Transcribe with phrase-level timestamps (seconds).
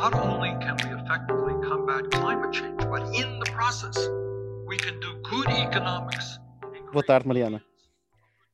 [0.00, 3.96] not only can we effectively combat climate change, but in the process,
[4.66, 6.38] we can do good economics.
[6.92, 7.60] Boa tarde, Mariana.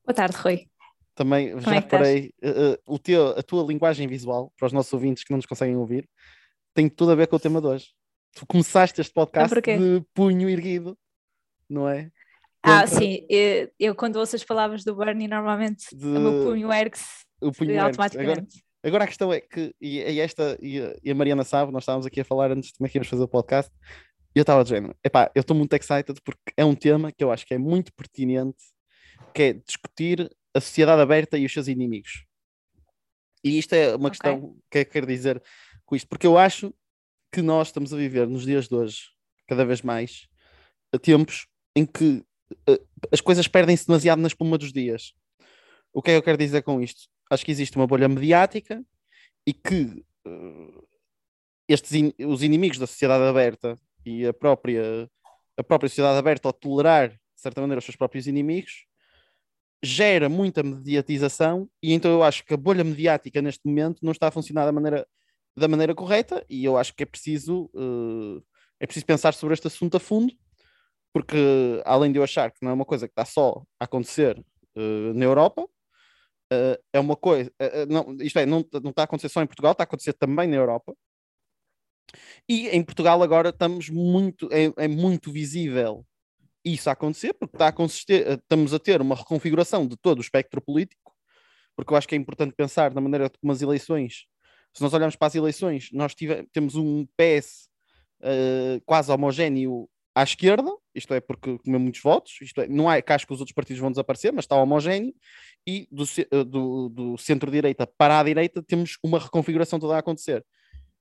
[0.06, 0.66] Boa tarde, Rui.
[1.14, 1.92] Também Como já é estás?
[2.08, 5.44] reparei, uh, o teu, a tua linguagem visual, para os nossos ouvintes que não nos
[5.46, 6.08] conseguem ouvir,
[6.72, 7.88] tem tudo a ver com o tema de hoje.
[8.34, 10.96] Tu começaste este podcast de punho erguido,
[11.68, 12.10] não é?
[12.62, 13.26] Ah, Contra sim.
[13.28, 17.04] Eu, eu quando ouço as palavras do Bernie, normalmente De- o meu punho ergue-se
[17.42, 17.62] eh, ergue-se.
[17.70, 18.64] Agora, automaticamente.
[18.88, 21.82] Agora a questão é que, e, e esta, e a, e a Mariana sabe, nós
[21.82, 23.72] estávamos aqui a falar antes de como é que íamos fazer o podcast,
[24.34, 27.30] e eu estava dizendo, epá, eu estou muito excited porque é um tema que eu
[27.30, 28.62] acho que é muito pertinente,
[29.32, 32.24] que é discutir a sociedade aberta e os seus inimigos.
[33.42, 34.10] E isto é uma Ok.
[34.10, 35.42] questão que eu quero dizer
[35.84, 36.72] com isto, porque eu acho
[37.32, 39.02] que nós estamos a viver nos dias de hoje,
[39.46, 40.26] cada vez mais,
[40.92, 42.24] a tempos em que
[42.68, 42.80] eh,
[43.12, 45.12] as coisas perdem-se demasiado na espuma dos dias.
[45.92, 47.08] O que é que eu quero dizer com isto?
[47.30, 48.84] Acho que existe uma bolha mediática
[49.46, 50.82] e que eh,
[51.68, 55.08] estes in- os inimigos da sociedade aberta e a própria,
[55.56, 58.86] a própria sociedade aberta, ao tolerar, de certa maneira, os seus próprios inimigos,
[59.82, 64.28] gera muita mediatização e então eu acho que a bolha mediática neste momento não está
[64.28, 65.06] a funcionar da maneira,
[65.56, 68.42] da maneira correta e eu acho que é preciso, eh,
[68.80, 70.32] é preciso pensar sobre este assunto a fundo,
[71.12, 71.36] porque
[71.84, 74.42] além de eu achar que não é uma coisa que está só a acontecer
[74.76, 75.66] eh, na Europa,
[76.54, 79.46] eh, é uma coisa, eh, não, isto é, não, não está a acontecer só em
[79.46, 80.94] Portugal, está a acontecer também na Europa.
[82.48, 86.04] E em Portugal agora estamos muito, é, é muito visível
[86.64, 90.18] isso a acontecer, porque está a consistir, eh, estamos a ter uma reconfiguração de todo
[90.18, 91.12] o espectro político,
[91.76, 94.26] porque eu acho que é importante pensar na maneira como as eleições,
[94.74, 97.68] se nós olharmos para as eleições, nós tive- temos um PS
[98.22, 103.02] eh, quase homogéneo à esquerda, isto é porque comeu muitos votos, isto é, não é
[103.02, 105.12] que acho que os outros partidos vão desaparecer, mas está homogéneo,
[105.66, 110.44] e do, eh, do, do centro-direita para a direita temos uma reconfiguração toda a acontecer.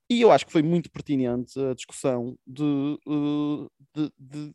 [0.09, 2.64] E eu acho que foi muito pertinente a discussão de,
[3.08, 4.54] eh, de, de-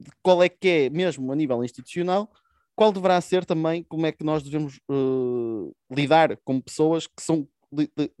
[0.00, 2.30] de qual é que é, mesmo a nível institucional,
[2.76, 7.48] qual deverá ser também, como é que nós devemos eh, lidar com pessoas que são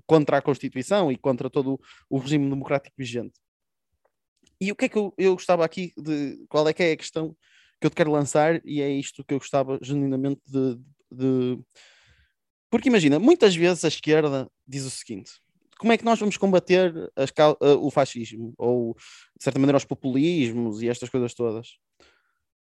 [0.06, 1.80] contra a Constituição e contra todo
[2.10, 3.40] o regime democrático vigente.
[4.60, 6.44] E o que é que eu, eu gostava aqui de.
[6.48, 7.36] Qual é que é a questão
[7.80, 8.60] que eu te quero lançar?
[8.64, 10.76] E é isto que eu gostava genuinamente de.
[11.12, 11.58] de-
[12.70, 15.32] Porque imagina, muitas vezes a esquerda diz o seguinte:
[15.78, 18.52] como é que nós vamos combater as eh, o fascismo?
[18.58, 18.94] Ou,
[19.36, 21.68] de certa maneira, os populismos e estas coisas todas?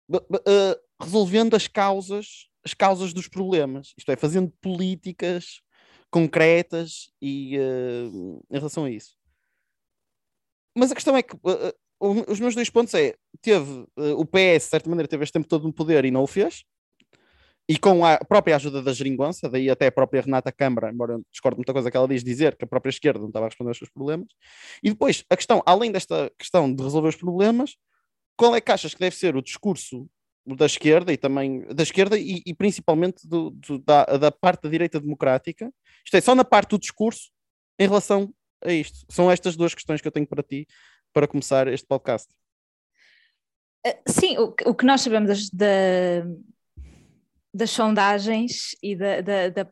[0.08, 5.60] B- b- eh, resolvendo as causas, as causas dos problemas, isto é, fazendo políticas
[6.10, 8.04] concretas e eh,
[8.50, 9.16] em relação a isso.
[10.76, 11.74] Mas a questão é que o-
[12.28, 15.48] os meus dois pontos é teve eh, o PS, de certa maneira, teve este tempo
[15.48, 16.64] todo no poder e não o fez.
[17.66, 21.22] E com a própria ajuda da geringonça, daí até a própria Renata Câmara, embora eu
[21.32, 23.70] discorde muita coisa que ela diz, dizer que a própria esquerda não estava a responder
[23.70, 24.28] aos seus problemas.
[24.82, 27.74] E depois, a questão, além desta questão de resolver os problemas,
[28.36, 30.06] qual é que achas que deve ser o discurso
[30.46, 34.68] da esquerda e também da esquerda e, e principalmente do- do- da, da parte da
[34.68, 35.72] direita democrática?
[36.04, 37.30] Isto é, só na parte do discurso
[37.78, 38.30] em relação
[38.62, 39.06] a isto.
[39.08, 40.66] São estas duas questões que eu tenho para ti
[41.14, 42.28] para começar este podcast.
[43.86, 46.26] Eh, Sim, o, que- o que nós sabemos das, da-
[47.54, 49.70] das sondagens e da, da- da-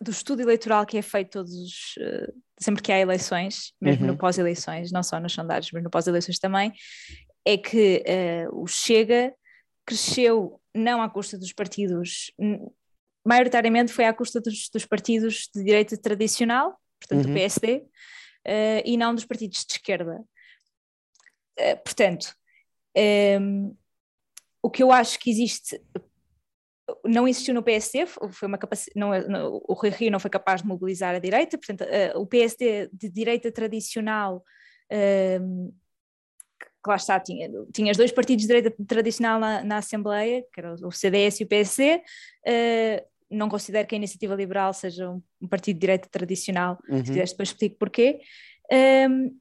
[0.00, 4.12] do estudo eleitoral que é feito todos os, eh, sempre que há eleições, mesmo Uhum.
[4.12, 6.72] no pós-eleições, não só nas sondagens, mas no pós-eleições também,
[7.46, 9.32] é que eh, o Chega
[9.86, 12.30] cresceu não à custa dos partidos,
[13.24, 17.32] maioritariamente foi à custa dos, dos partidos de direita tradicional, portanto Uhum.
[17.32, 17.84] do PSD,
[18.44, 20.20] eh, e não dos partidos de esquerda.
[21.56, 22.34] Eh, portanto,
[23.40, 23.76] um,
[24.62, 25.80] o que eu acho que existe
[27.04, 28.58] não existiu no PSD, foi uma
[28.94, 32.26] não, não- o Rui Rio não foi capaz de mobilizar a direita, portanto, eh, o
[32.26, 34.44] PSD de direita tradicional,
[35.40, 35.72] um,
[36.60, 40.60] que lá está, tinha, tinha os dois partidos de direita tradicional na, na Assembleia, que
[40.60, 42.02] eram o CDS e o PSD,
[42.46, 46.98] eh, não considero que a Iniciativa Liberal seja um, um partido de direita tradicional, Uhum.
[46.98, 48.20] se quiseres depois explico porquê.
[48.70, 49.38] Um,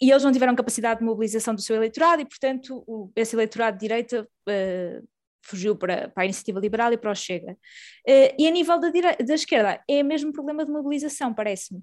[0.00, 3.76] e eles não tiveram capacidade de mobilização do seu eleitorado e, portanto, o- esse eleitorado
[3.76, 5.08] de direita uh,
[5.44, 7.52] fugiu para, para a iniciativa liberal e para o Chega.
[7.52, 11.80] Uh, e a nível da, dire- da esquerda, é o mesmo problema de mobilização, parece-me.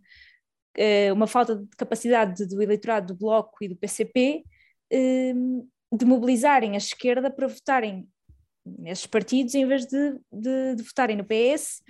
[0.77, 4.43] Uh, uma falta de capacidade de- do eleitorado do Bloco e do PCP
[4.91, 8.07] de mobilizarem a esquerda para votarem
[8.65, 11.81] nesses partidos em vez de, de- de votarem no PS.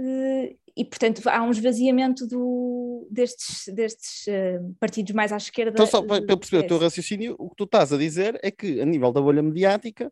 [0.00, 5.72] Uh, e, portanto, há um esvaziamento do, destes, destes uh, partidos mais à esquerda.
[5.72, 8.50] Então, só para, eu perceber o teu raciocínio, o que tu estás a dizer é
[8.50, 10.10] que, a nível da bolha mediática,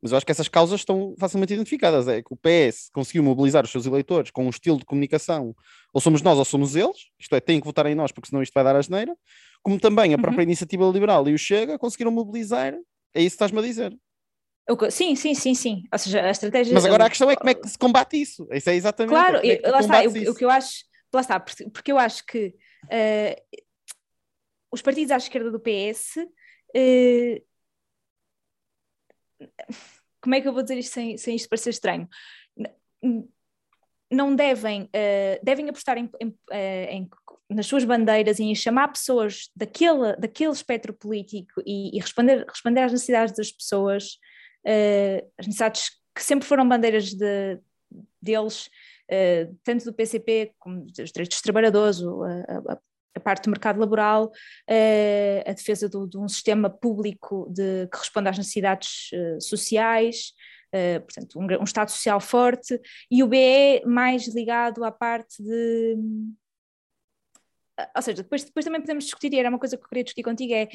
[0.00, 2.06] Mas eu acho que essas causas estão facilmente identificadas.
[2.08, 5.54] É que o PS conseguiu mobilizar os seus eleitores com um estilo de comunicação,
[5.92, 8.42] ou somos nós ou somos eles, isto é, têm que votar em nós porque senão
[8.42, 9.14] isto vai dar a geneira,
[9.62, 10.48] como também a própria Uhum.
[10.48, 12.72] iniciativa liberal e o Chega conseguiram mobilizar,
[13.14, 13.96] é isso que estás-me a dizer.
[14.90, 15.82] Sim, sim, sim, sim.
[15.92, 16.74] Ou seja, a estratégia.
[16.74, 18.48] Mas agora a questão é como é que se combate isso.
[18.50, 19.10] Isso é exatamente.
[19.14, 20.84] Claro, é lá está, o, o que eu acho,
[21.14, 22.52] lá está, porque, eu acho que
[22.90, 23.42] eh,
[24.72, 26.28] os partidos à esquerda do PS,
[26.74, 27.42] eh,
[30.20, 32.08] como é que eu vou dizer isto sem, sem isto parecer estranho?
[34.10, 37.08] Não devem, eh, devem apostar em, em- em-
[37.50, 42.80] nas suas bandeiras e em chamar pessoas daquele, daquele espectro político e, e responder, responder
[42.82, 44.18] às necessidades das pessoas,
[44.66, 47.58] eh, as necessidades que sempre foram bandeiras de-
[48.20, 48.68] deles,
[49.08, 52.78] eh, tanto do PCP como dos direitos dos trabalhadores, a, a-
[53.16, 54.30] a parte do mercado laboral,
[54.68, 59.10] eh, a defesa do- de um sistema público de, que responda às necessidades
[59.40, 60.32] sociais,
[60.72, 62.78] eh, portanto, um, um Estado social forte,
[63.10, 65.96] e o BE mais ligado à parte de.
[67.94, 70.22] Ou seja, depois, depois também podemos discutir, e era uma coisa que eu queria discutir
[70.22, 70.68] contigo, é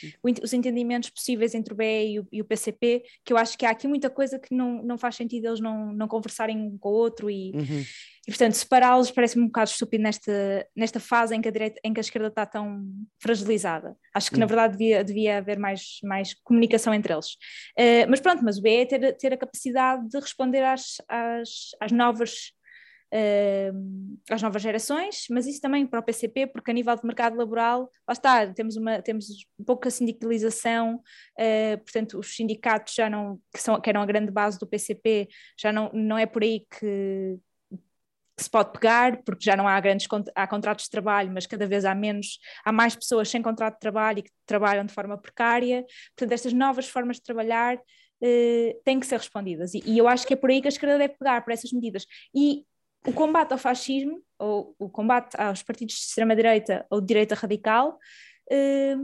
[0.43, 3.65] os entendimentos possíveis entre o BE e o, e o PCP, que eu acho que
[3.65, 6.89] há aqui muita coisa que não, não faz sentido eles não, não conversarem um com
[6.89, 7.83] o outro e, Uhum.
[8.27, 11.91] e portanto, separá-los parece-me um bocado estúpido nesta, nesta fase em que, a direita, em
[11.93, 12.83] que a esquerda está tão
[13.19, 13.95] fragilizada.
[14.13, 14.49] Acho que, na Hum.
[14.49, 17.35] verdade, devia, devia haver mais, mais comunicação entre eles.
[17.77, 21.49] Eh, mas pronto, mas o BE é ter, ter a capacidade de responder às, às,
[21.79, 22.51] às novas.
[23.11, 23.71] Eh,
[24.29, 27.91] às novas gerações, mas isso também para o PCP, porque a nível de mercado laboral,
[28.07, 29.25] lá está, temos, uma, temos
[29.65, 31.01] pouca sindicalização,
[31.37, 35.27] eh, portanto, os sindicatos já não, que, são, que eram a grande base do PCP,
[35.59, 37.37] já não, não é por aí que,
[38.37, 41.67] que se pode pegar, porque já não há grandes há contratos de trabalho, mas cada
[41.67, 45.17] vez há menos, há mais pessoas sem contrato de trabalho e que trabalham de forma
[45.17, 45.85] precária.
[46.15, 47.77] Portanto, estas novas formas de trabalhar
[48.23, 49.73] eh, têm que ser respondidas.
[49.73, 51.71] E, e eu acho que é por aí que a esquerda deve pegar, por essas
[51.71, 52.05] medidas.
[52.33, 52.65] E
[53.07, 57.97] o combate ao fascismo, ou o combate aos partidos de extrema-direita ou de direita radical,
[58.49, 58.95] eh,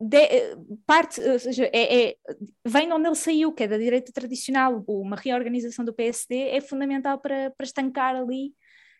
[0.00, 2.16] de- eh, parte, ou seja, é, é-
[2.64, 4.84] vem onde ele saiu, que é da direita tradicional.
[4.86, 8.54] Uma reorganização do PSD é fundamental para, para estancar ali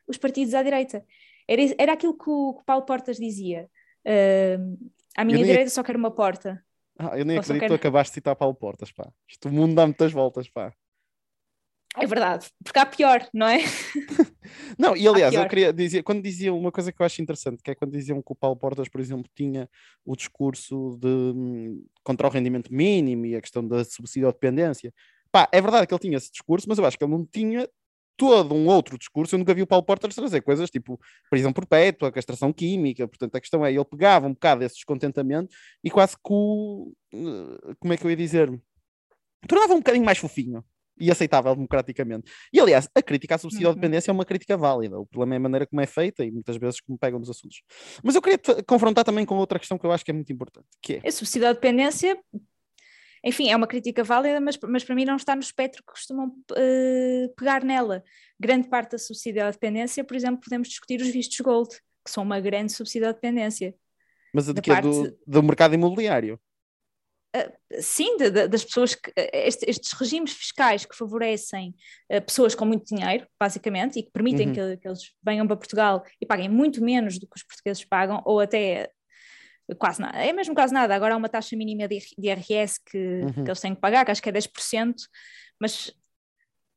[0.09, 1.05] os partidos à direita.
[1.47, 3.71] Era, era aquilo que o, que Paulo Portas dizia.
[4.05, 4.59] eh,
[5.17, 6.65] à minha direita só quero uma porta.
[6.99, 9.09] Ah, eu nem Ou acredito que tu quero- acabaste de citar Paulo Portas, pá.
[9.29, 10.73] Isto o mundo dá muitas voltas, pá.
[11.97, 13.59] É verdade, porque há pior, não é?
[14.79, 17.71] Não, e aliás, eu queria dizer, quando diziam uma coisa que eu acho interessante, que
[17.71, 19.69] é quando diziam que o Paulo Portas, por exemplo, tinha
[20.05, 24.93] o discurso de hum, contra o rendimento mínimo e a questão da subsídio à dependência.
[25.33, 27.69] Pá, é verdade que ele tinha esse discurso, mas eu acho que ele não tinha
[28.17, 29.35] todo um outro discurso.
[29.35, 31.01] Eu nunca vi o Paulo Portas trazer coisas tipo
[31.31, 33.09] prisão perpétua, castração química.
[33.09, 36.93] Portanto, a questão é, ele pegava um bocado desse descontentamento e quase que o.
[37.13, 38.51] eh, Como é que eu ia dizer?
[39.47, 40.65] Tornava um bocadinho mais fofinho
[41.01, 42.31] e aceitável democraticamente.
[42.53, 43.75] E aliás, a crítica à subsídio Uhum.
[43.75, 44.99] dependência é uma crítica válida.
[44.99, 47.63] O problema é a maneira como é feita e muitas vezes como pegam nos assuntos.
[48.03, 50.33] Mas eu queria te confrontar também com outra questão que eu acho que é muito
[50.33, 52.19] importante, que é A subsídio à dependência,
[53.25, 56.33] enfim, é uma crítica válida, mas, mas para mim não está no espectro que costumam
[56.57, 58.05] eh, pegar nela.
[58.39, 61.69] Grande parte da subsídio à dependência, por exemplo, podemos discutir os vistos gold,
[62.05, 63.75] que são uma grande subsídio à dependência.
[64.33, 66.39] mas a de que é parte- do, do mercado imobiliário.
[67.81, 71.75] Sim, de- de- das pessoas que eh, este- estes regimes fiscais que favorecem
[72.09, 74.55] eh, pessoas com muito dinheiro, basicamente, e que permitem Uhum.
[74.55, 78.23] que, que eles venham para Portugal e paguem muito menos do que os portugueses pagam,
[78.25, 78.91] ou até
[79.79, 80.95] quase nada, é mesmo quase nada.
[80.95, 83.33] Agora há uma taxa mínima de de IRS que, Uhum.
[83.45, 84.95] que eles têm que pagar, que acho que é 10%,
[85.61, 85.93] mas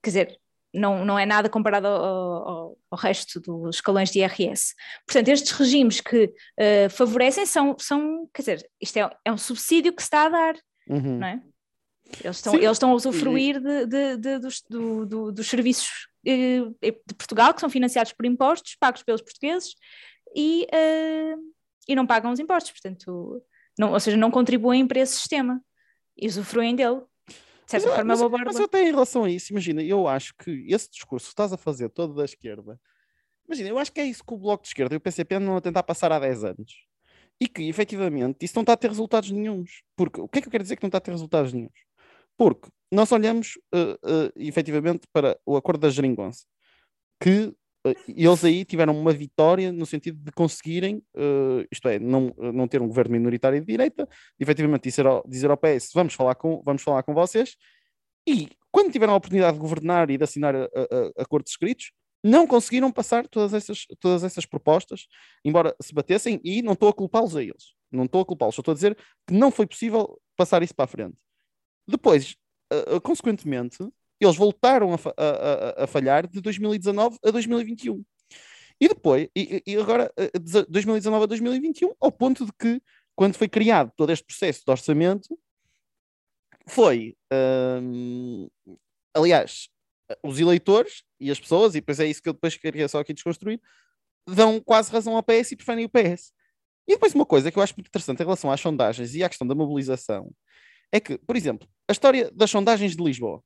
[0.03, 0.40] quer dizer,
[0.73, 2.03] não, não é nada comparado ao,
[2.47, 4.73] ao- ao resto dos escalões de IRS.
[5.05, 9.93] Portanto, estes regimes que eh, favorecem são, são, quer dizer, isto é, é um subsídio
[9.93, 10.55] que se está a dar
[10.89, 11.19] Uhum.
[11.19, 11.41] não é?
[12.23, 16.07] Eles estão, Sim, eles estão a usufruir de, de- de- dos, do- do- dos serviços
[16.25, 19.75] eh, de Portugal, que são financiados por impostos, pagos pelos portugueses,
[20.35, 21.35] e, eh,
[21.87, 23.41] e não pagam os impostos, portanto,
[23.79, 25.61] não, ou seja, não contribuem para esse sistema
[26.17, 27.01] e usufruem dele.
[27.77, 28.59] De certa Mas, eu- forma, é mas, uma mas borla.
[28.59, 31.57] eu até em relação a isso, imagina, eu acho que esse discurso que estás a
[31.57, 32.79] fazer todo da esquerda,
[33.47, 35.55] imagina, eu acho que é isso que o Bloco de Esquerda e o PCP andam
[35.55, 36.85] a tentar passar há 10 anos.
[37.39, 39.81] E que, efetivamente, isso não está a ter resultados nenhums.
[39.95, 41.79] Porque, o que é que eu quero dizer que não está a ter resultados nenhums?
[42.37, 46.45] Porque nós olhamos, uh, uh, efetivamente, para o acordo da geringonça,
[47.19, 47.53] que
[48.07, 52.81] eles aí tiveram uma vitória no sentido de conseguirem, uh, isto é, não, não ter
[52.81, 56.61] um governo minoritário de direita, de, efetivamente dizer ao, dizer ao PS, vamos falar, com,
[56.63, 57.55] vamos falar com vocês,
[58.27, 60.55] e quando tiveram a oportunidade de governar e de assinar
[61.17, 61.91] acordos escritos,
[62.23, 65.07] não conseguiram passar todas essas, todas essas propostas,
[65.43, 67.73] embora se batessem, e não estou a culpá-los a eles.
[67.91, 68.97] Não estou a culpá-los, estou a dizer
[69.27, 71.17] que não foi possível passar isso para a frente.
[71.87, 72.35] depois,
[72.71, 73.77] uh, uh, consequentemente,
[74.25, 78.03] eles voltaram a, a, a, falhar de 2019 a 2021.
[78.79, 82.81] E depois, e, e agora, de 2019 a 2021, ao ponto de que,
[83.15, 85.37] quando foi criado todo este processo de orçamento,
[86.67, 87.15] foi,
[87.81, 88.47] hum,
[89.13, 89.69] aliás,
[90.23, 93.13] os eleitores e as pessoas, e depois é isso que eu depois queria só aqui
[93.13, 93.61] desconstruir,
[94.27, 96.33] dão quase razão ao PS e preferem o PS.
[96.87, 99.29] E depois uma coisa que eu acho muito interessante em relação às sondagens e à
[99.29, 100.31] questão da mobilização
[100.91, 103.41] é que, por exemplo, a história das sondagens de Lisboa.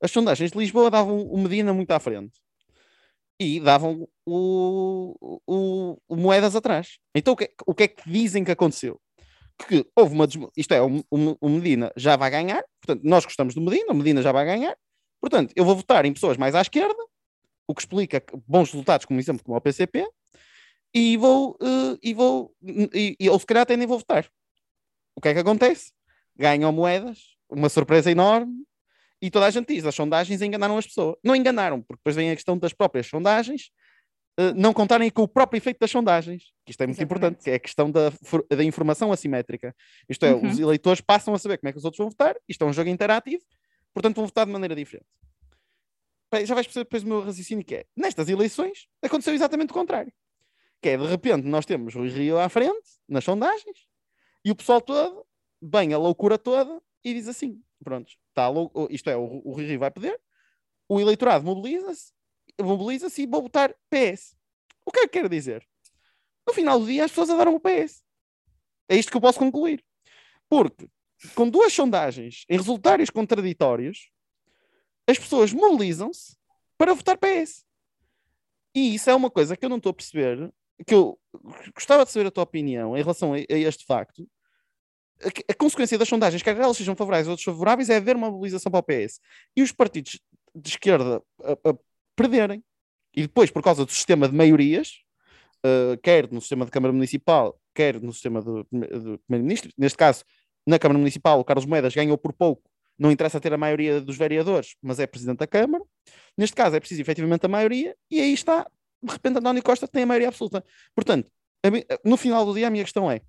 [0.00, 2.40] As sondagens de Lisboa davam o Medina muito à frente
[3.40, 6.98] e davam o, o, o Moedas atrás.
[7.14, 9.00] Então o que, o que é que dizem que aconteceu?
[9.68, 10.28] Que houve uma.
[10.56, 14.22] Isto é, o, o Medina já vai ganhar, portanto, nós gostamos do Medina, o Medina
[14.22, 14.76] já vai ganhar,
[15.20, 16.96] portanto, eu vou votar em pessoas mais à esquerda,
[17.66, 20.08] o que explica bons resultados, como exemplo, como o PCP,
[20.94, 24.28] e vou, uh, e vou, e, e, ou se calhar até nem vou votar.
[25.16, 25.92] O que é que acontece?
[26.36, 28.64] Ganham moedas, uma surpresa enorme,
[29.20, 31.16] e toda a gente diz, as sondagens enganaram as pessoas.
[31.24, 33.70] Não enganaram, porque depois vem a questão das próprias sondagens,
[34.38, 37.04] uh, não contarem com o próprio efeito das sondagens, que isto é muito Exatamente.
[37.04, 38.12] importante, que é a questão da,
[38.50, 39.74] da informação assimétrica.
[40.08, 40.48] Isto é, uhum.
[40.48, 42.72] os eleitores passam a saber como é que os outros vão votar, isto é um
[42.72, 43.42] jogo interativo,
[43.92, 45.06] portanto vão votar de maneira diferente.
[46.44, 50.12] Já vais perceber depois o meu raciocínio que é, nestas eleições aconteceu exatamente o contrário
[50.80, 53.86] que é de repente nós temos o Rio à frente, nas sondagens,
[54.44, 55.26] e o pessoal todo,
[55.60, 58.48] bem a loucura toda, e diz assim: pronto, tá
[58.90, 60.20] isto é, o, o Rio vai perder,
[60.88, 62.12] o eleitorado mobiliza-se,
[62.60, 64.36] mobiliza-se e vou votar PS.
[64.84, 65.66] O que é que quer dizer?
[66.46, 68.02] No final do dia as pessoas adoram o PS.
[68.88, 69.84] É isto que eu posso concluir.
[70.48, 70.88] Porque,
[71.34, 74.10] com duas sondagens em resultados contraditórios,
[75.06, 76.36] as pessoas mobilizam-se
[76.78, 77.66] para votar PS.
[78.74, 80.52] E isso é uma coisa que eu não estou a perceber
[80.86, 81.18] que eu
[81.74, 84.28] gostava de saber a tua opinião em relação a, a este facto.
[85.22, 88.70] A, a, consequência das sondagens, quer elas sejam favoráveis ou desfavoráveis, é haver uma mobilização
[88.70, 89.20] para o PS
[89.56, 90.20] e os partidos
[90.54, 91.74] de esquerda a, a
[92.14, 92.62] perderem.
[93.14, 95.00] E depois, por causa do sistema de maiorias,
[95.64, 98.64] uh, quer no sistema de Câmara Municipal, quer no sistema do,
[99.26, 100.24] Primeiro-Ministro, neste caso,
[100.66, 102.62] na Câmara Municipal, o Carlos Moedas ganhou por pouco,
[102.98, 105.82] não interessa ter a maioria dos vereadores, mas é Presidente da Câmara.
[106.36, 108.66] Neste caso, é preciso efetivamente a maioria, e aí está
[109.02, 110.64] de repente António Costa tem a maioria absoluta.
[110.94, 111.30] Portanto,
[112.04, 113.20] no final do dia a minha questão é,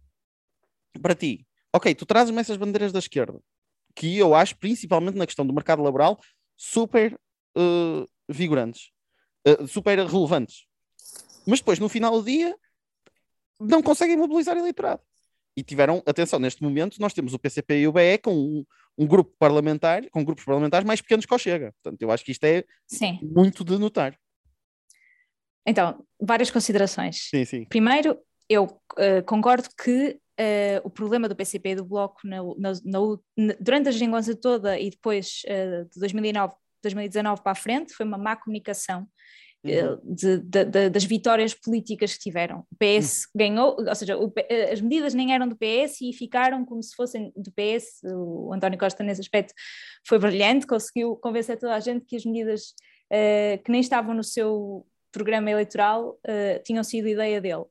[1.01, 3.39] para ti, ok, tu trazes-me essas bandeiras da esquerda,
[3.95, 6.19] que eu acho, principalmente na questão do mercado laboral,
[6.55, 7.13] super
[7.57, 8.91] uh, vigorantes,
[9.47, 10.65] uh, super relevantes.
[11.45, 12.55] Mas depois, no final do dia,
[13.59, 15.01] não conseguem mobilizar eleitorado.
[15.55, 18.65] E tiveram, atenção, neste momento nós temos o PCP e o BE com um,
[18.97, 21.73] um grupo parlamentar, com grupos parlamentares mais pequenos que o Chega.
[21.81, 23.19] Portanto, eu acho que isto é Sim.
[23.21, 24.17] muito de notar.
[25.65, 27.29] Então, várias considerações.
[27.29, 27.65] Sim, sim.
[27.65, 32.71] Primeiro, eu uh, concordo que uh, o problema do PCP e do Bloco na, na,
[32.85, 38.05] na, durante a geringonça toda e depois uh, de 2009, 2019 para a frente foi
[38.05, 39.07] uma má comunicação
[39.63, 39.99] uhum.
[40.03, 42.65] de, de, de, das vitórias políticas que tiveram.
[42.71, 43.29] O PS uhum.
[43.35, 44.33] ganhou, ou seja, o,
[44.71, 48.01] as medidas nem eram do PS e ficaram como se fossem do PS.
[48.05, 49.53] O António Costa, nesse aspecto,
[50.07, 52.73] foi brilhante, conseguiu convencer toda a gente que as medidas
[53.65, 57.65] que nem estavam no seu programa eleitoral uh, tinham sido ideia dele.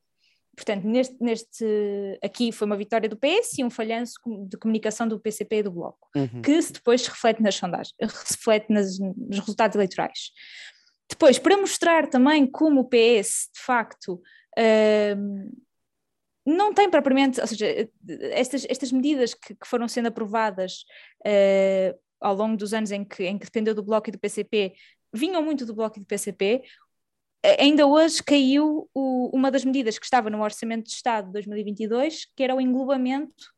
[0.59, 4.15] Portanto, neste, neste aqui foi uma vitória do PS e um falhanço
[4.49, 6.43] de comunicação do PCP e do Bloco, uhum.
[6.43, 10.33] que se depois reflete nas sondagens, reflete nas, nos resultados eleitorais.
[11.09, 14.15] Depois, para mostrar também como o PS, de facto,
[14.59, 15.59] uh,
[16.45, 17.89] não tem propriamente, ou seja,
[18.33, 20.85] estas, estas medidas que, que foram sendo aprovadas
[21.25, 24.75] uh, ao longo dos anos em que, em que dependeu do Bloco e do PCP,
[25.15, 26.65] vinham muito do Bloco e do PCP,
[27.59, 32.27] ainda hoje caiu o, uma das medidas que estava no Orçamento de Estado de 2022,
[32.37, 33.53] que era o englobamento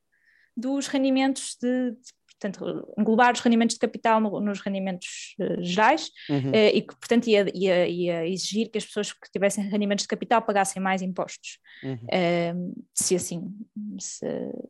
[0.57, 6.11] dos rendimentos de, de portanto, englobar os rendimentos de capital no, nos rendimentos uh, gerais
[6.29, 6.51] uhum.
[6.51, 10.09] uh, e que, portanto, ia, ia, ia, exigir que as pessoas que tivessem rendimentos de
[10.09, 11.95] capital pagassem mais impostos, uhum.
[11.95, 13.55] uh, se, assim,
[13.99, 14.27] se,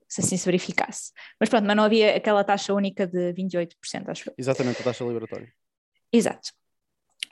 [0.08, 1.12] se, assim se verificasse.
[1.38, 3.74] Mas pronto, mas não havia aquela taxa única de 28%,
[4.08, 5.52] acho Exatamente, a taxa liberatória.
[6.12, 6.50] Exato.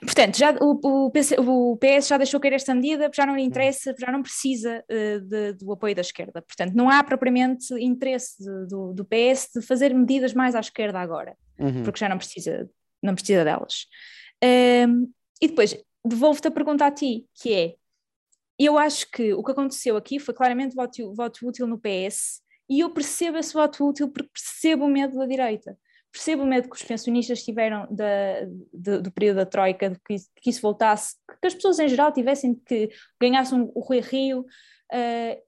[0.01, 3.43] Portanto, já, o, o, PC, o, PS já deixou cair esta medida, já não lhe
[3.43, 6.41] interessa, já não precisa uh, de, do apoio da esquerda.
[6.41, 10.99] Portanto, não há propriamente interesse de, do, do, PS de fazer medidas mais à esquerda
[10.99, 11.83] agora, uhum.
[11.83, 12.69] porque já não precisa,
[13.03, 13.87] não precisa delas.
[14.87, 17.75] Um, e depois, devolvo-te a pergunta a ti, que é,
[18.57, 22.79] eu acho que o que aconteceu aqui foi claramente voto, voto útil no PS, e
[22.79, 25.77] eu percebo esse voto útil porque percebo o medo da direita
[26.11, 30.15] percebo o medo que os pensionistas tiveram da, de, do período da Troika, de que,
[30.41, 32.89] que, isso voltasse, que as pessoas em geral tivessem que
[33.21, 35.41] ganhassem o Rui Rio uh,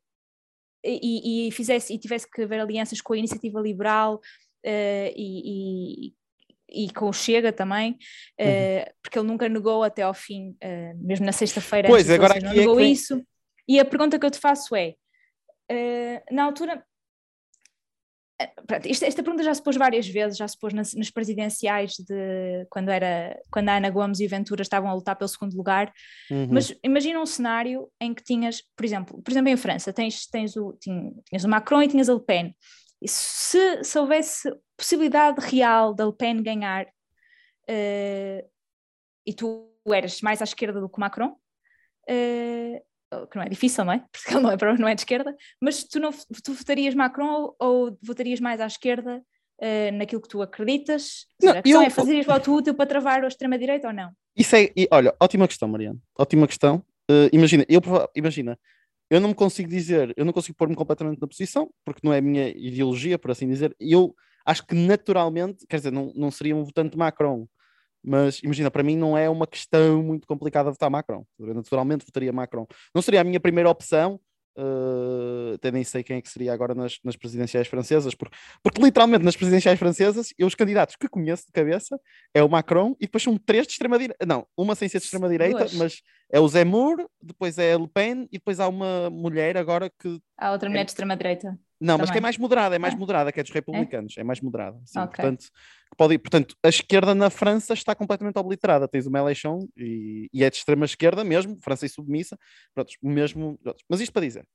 [0.83, 6.13] e, e, fizesse, e tivesse que haver alianças com a iniciativa liberal uh, e,
[6.69, 7.91] e, e, com o Chega também,
[8.39, 8.85] uh, uhum.
[9.01, 10.55] porque ele nunca negou até ao fim,
[10.97, 11.87] mesmo na sexta-feira.
[11.87, 12.83] Pois, agora aqui não é negou que...
[12.83, 13.25] isso.
[13.67, 14.95] E a pergunta que eu te faço é:
[16.31, 16.83] na altura,
[18.67, 21.93] Pronto, esta, esta, pergunta já se pôs várias vezes, já se pôs nas, nas, presidenciais
[21.97, 25.55] de quando era quando a Ana Gomes e o Ventura estavam a lutar pelo segundo
[25.55, 25.91] lugar,
[26.29, 26.47] uhum.
[26.51, 30.55] mas imagina um cenário em que tinhas, por exemplo, por exemplo em França, tens, tens,
[30.55, 32.55] o, tinhas o Macron e tinhas a Le Pen.
[33.01, 38.49] E se, se houvesse possibilidade real da Le Pen ganhar uh,
[39.25, 41.35] e tu eras mais à esquerda do que o Macron,
[42.09, 42.90] uh,
[43.29, 44.03] que não é difícil, não é?
[44.11, 46.11] Porque ele não é, não é de esquerda, mas tu, não,
[46.43, 49.17] tu votarias Macron ou, ou votarias mais à esquerda
[49.61, 51.25] uh, naquilo que tu acreditas?
[51.41, 51.87] Não, a questão eu...
[51.87, 54.11] é fazerias voto útil para travar a extrema-direita ou não?
[54.35, 56.83] Isso é, olha, ótima questão, Mariana, ótima questão.
[57.09, 57.81] Uh, imagina, eu,
[58.15, 58.57] imagina,
[59.09, 62.19] eu não me consigo dizer, eu não consigo pôr-me completamente na posição, porque não é
[62.19, 64.15] a minha ideologia, por assim dizer, eu
[64.45, 67.45] acho que naturalmente, quer dizer, não, não seria um votante Macron,
[68.03, 71.25] mas imagina, para mim não é uma questão muito complicada votar Macron.
[71.39, 72.65] Naturalmente votaria Macron.
[72.93, 74.19] Não seria a minha primeira opção,
[74.57, 78.81] uh, até nem sei quem é que seria agora nas, nas presidenciais francesas, porque, porque
[78.81, 81.99] literalmente nas presidenciais francesas, eu os candidatos que conheço de cabeça
[82.33, 85.67] é o Macron e depois são três de extrema-direita, não, uma sem ser de extrema-direita,
[85.75, 89.89] mas é o Zemmour, depois é a Le Pen e depois há uma mulher agora
[89.89, 90.19] que...
[90.37, 90.85] Há outra mulher é...
[90.85, 91.57] de extrema-direita.
[91.81, 92.01] Não, Também.
[92.01, 92.97] mas que é mais moderada, é mais é.
[92.97, 94.79] moderada, que é dos republicanos, é, é mais moderada.
[94.85, 95.15] Sim, okay.
[95.15, 95.49] portanto,
[95.97, 98.87] pode portanto, a esquerda na França está completamente obliterada.
[98.87, 102.37] Tens o Mélenchon e, e é de extrema esquerda mesmo, França e submissa,
[102.75, 103.59] pronto, o mesmo.
[103.89, 104.45] Mas isto para dizer.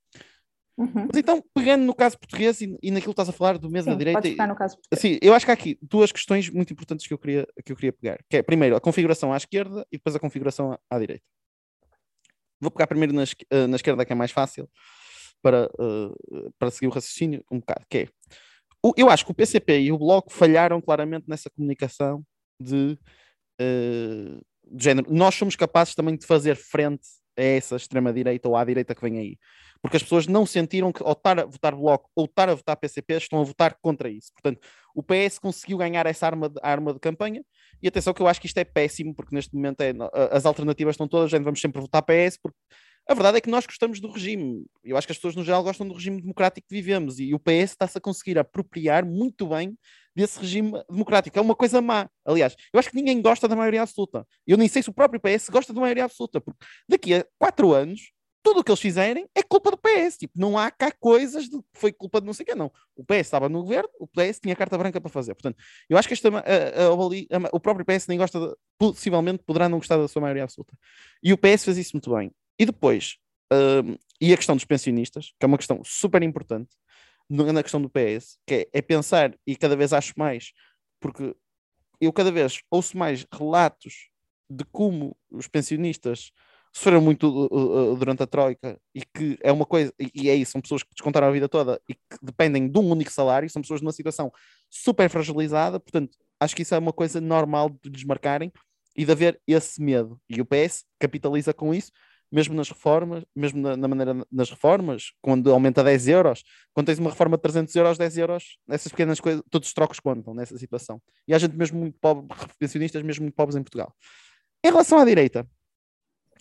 [0.77, 1.07] Uhum.
[1.07, 3.89] Mas então, pegando no caso português e, e naquilo que estás a falar do mesa
[3.89, 7.13] da direita, no caso assim, eu acho que há aqui duas questões muito importantes que
[7.13, 10.15] eu queria, que eu queria pegar, que é primeiro a configuração à esquerda e depois
[10.15, 11.25] a configuração à, à direita.
[12.61, 13.23] Vou pegar primeiro na,
[13.67, 14.69] na esquerda, que é mais fácil,
[15.41, 18.07] para, uh, para seguir o raciocínio um bocado, que é,
[18.83, 22.23] o, eu acho que o PCP e o Bloco falharam claramente nessa comunicação
[22.61, 22.97] de,
[23.61, 24.41] uh,
[24.71, 25.11] de género.
[25.13, 27.07] Nós somos capazes também de fazer frente
[27.37, 29.37] a essa extrema-direita ou à direita que vem aí.
[29.81, 32.75] Porque as pessoas não sentiram que ao estar a votar Bloco ou estar a votar
[32.77, 34.31] PCP estão a votar contra isso.
[34.33, 34.59] Portanto,
[34.95, 37.43] o PS conseguiu ganhar essa arma de, arma de campanha
[37.81, 39.93] e atenção que eu acho que isto é péssimo porque neste momento é,
[40.31, 42.57] as alternativas estão todas, gente, vamos sempre votar PS porque
[43.09, 44.65] a verdade é que nós gostamos do regime.
[44.83, 47.39] Eu acho que as pessoas no geral gostam do regime democrático que vivemos e o
[47.39, 49.77] PS está-se a conseguir apropriar muito bem
[50.15, 51.37] desse regime democrático.
[51.37, 52.09] É uma coisa má.
[52.25, 54.25] Aliás, eu acho que ninguém gosta da maioria absoluta.
[54.45, 57.73] Eu nem sei se o próprio PS gosta da maioria absoluta, porque daqui a quatro
[57.73, 58.11] anos
[58.47, 60.17] tudo o que eles fizerem é culpa do PS.
[60.17, 62.71] Tipo, não há cá coisas de foi culpa de não sei quem, não.
[62.95, 65.33] O PS estava no governo, o PS tinha carta branca para fazer.
[65.33, 65.57] Portanto,
[65.89, 69.67] eu acho que esta, a, a, a, o próprio PS nem gosta, de, possivelmente poderá
[69.67, 70.73] não gostar da sua maioria absoluta.
[71.21, 72.31] E o PS fez isso muito bem.
[72.59, 73.17] E depois,
[73.53, 76.75] uh, e a questão dos pensionistas, que é uma questão super importante
[77.29, 80.53] na questão do PS, que é, é pensar, e cada vez acho mais,
[80.99, 81.35] porque
[81.99, 84.09] eu cada vez ouço mais relatos
[84.49, 86.31] de como os pensionistas
[86.71, 90.51] sofreram muito uh, uh, durante a Troika e que é uma coisa, e é isso,
[90.51, 93.61] são pessoas que descontaram a vida toda e que dependem de um único salário, são
[93.61, 94.31] pessoas numa situação
[94.69, 98.51] super fragilizada, portanto, acho que isso é uma coisa normal de desmarcarem
[98.95, 100.19] e de haver esse medo.
[100.29, 101.91] E o PS capitaliza com isso,
[102.31, 106.99] mesmo nas reformas, mesmo na, na, maneira nas reformas, quando aumenta 10 euros, quando tens
[106.99, 110.57] uma reforma de 300 euros, 10 euros, essas pequenas coisas, todos os trocos contam nessa
[110.57, 111.01] situação.
[111.27, 112.27] E há gente mesmo muito pobre,
[112.59, 113.93] pensionistas mesmo muito pobres em Portugal.
[114.63, 115.47] Em relação à direita,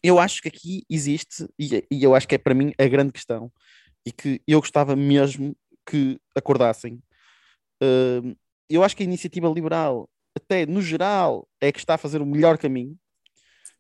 [0.03, 3.13] eu acho que aqui existe, e, e eu acho que é para mim a grande
[3.13, 3.53] questão,
[4.05, 5.57] e que eu gostava mesmo
[5.89, 6.95] que acordassem.
[7.83, 8.37] Uh,
[8.69, 12.27] eu acho que a iniciativa liberal, até no geral, é que está a fazer o
[12.27, 12.97] melhor caminho,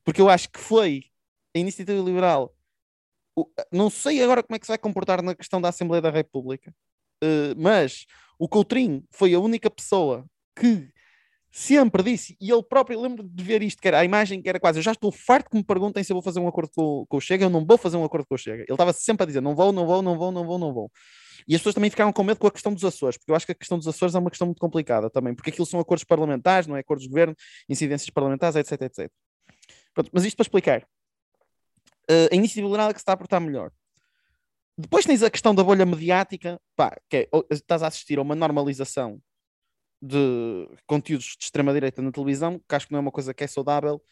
[0.05, 1.05] porque eu acho que foi
[1.57, 2.55] a iniciativa liberal,
[3.73, 6.73] não sei agora como é que se vai comportar na questão da Assembleia da República,
[7.23, 8.07] uh, mas
[8.38, 10.25] o Coutrinho foi a única pessoa
[10.59, 10.88] que
[11.51, 14.61] sempre disse, e ele próprio lembro de ver isto, que era a imagem que era
[14.61, 17.07] quase, eu já estou farto que me perguntem se eu vou fazer um acordo com,
[17.09, 18.62] com o Chega, eu não vou fazer um acordo com o Chega.
[18.62, 20.92] Ele estava sempre a dizer, não vou, não vou, não vou, não vou, não vou.
[21.49, 23.47] E as pessoas também ficaram com medo com a questão dos Açores, porque eu acho
[23.47, 26.05] que a questão dos Açores é uma questão muito complicada também, porque aquilo são acordos
[26.05, 27.35] parlamentares, não é acordos de governo,
[27.71, 29.11] incidências parlamentares, etc, etc.
[29.95, 30.87] Pronto, mas isto para explicar
[32.11, 33.71] uh, a iniciativa que se está a portar melhor.
[34.79, 38.35] Depois tens a questão da bolha mediática, pá, que é, estás a assistir a uma
[38.35, 39.21] normalização
[40.03, 43.47] de conteúdos de extrema-direita na televisão, que acho que não é uma coisa que é
[43.47, 44.03] saudável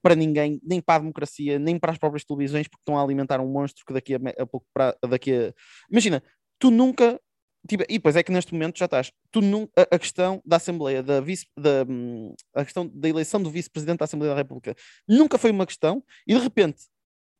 [0.00, 3.40] para ninguém, nem para a democracia, nem para as próprias televisões, porque estão a alimentar
[3.40, 5.52] um monstro que daqui a, a pouco para daqui a...
[5.90, 6.22] Imagina,
[6.58, 7.20] tu nunca
[7.68, 9.12] Tipo, e pois é que neste momento já estás.
[9.30, 9.40] Tu
[9.76, 13.98] a, a, questão da Assembleia, da, vice, da hum, a questão da eleição do vice-presidente
[13.98, 14.74] da Assembleia da República
[15.06, 16.84] nunca foi uma questão, e de repente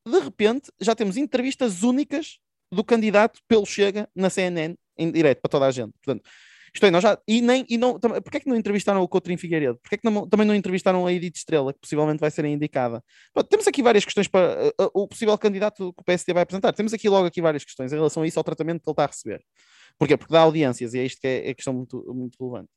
[0.07, 2.39] de repente já temos entrevistas únicas
[2.73, 5.93] do candidato pelo Chega na CNN em direto para toda a gente.
[6.03, 6.29] Portanto,
[6.73, 7.19] Isto é, nós já.
[7.27, 7.65] E nem.
[7.69, 9.79] E não, porquê é que não entrevistaram o Coutrinho Figueiredo?
[9.83, 13.03] Porquê é que não, também não entrevistaram a Edith Estrela, que possivelmente vai ser indicada?
[13.35, 16.45] Bom, temos aqui várias questões para uh, uh, o possível candidato que o PSD vai
[16.45, 16.73] apresentar.
[16.73, 19.05] Temos aqui logo aqui várias questões em relação a isso, ao tratamento que ele está
[19.05, 19.43] a receber.
[19.99, 20.17] Porquê?
[20.17, 22.71] Porque dá audiências e é isto que é, é questão muito, muito relevante.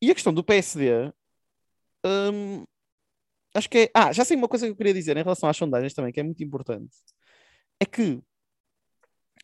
[0.00, 1.12] E a questão do PSD.
[2.04, 2.64] Hum,
[3.54, 3.90] acho que é.
[3.94, 6.20] Ah, já sei uma coisa que eu queria dizer em relação às sondagens também, que
[6.20, 6.94] é muito importante.
[7.80, 8.22] É que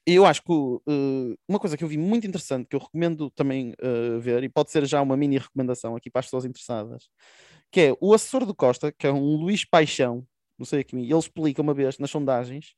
[0.07, 3.75] eu acho que uh, uma coisa que eu vi muito interessante, que eu recomendo também
[3.83, 7.11] uh, ver, e pode ser já uma mini recomendação aqui para as pessoas interessadas,
[7.71, 10.27] que é o assessor do Costa, que é um Luís Paixão,
[10.59, 12.75] não sei aqui, ele explica uma vez nas sondagens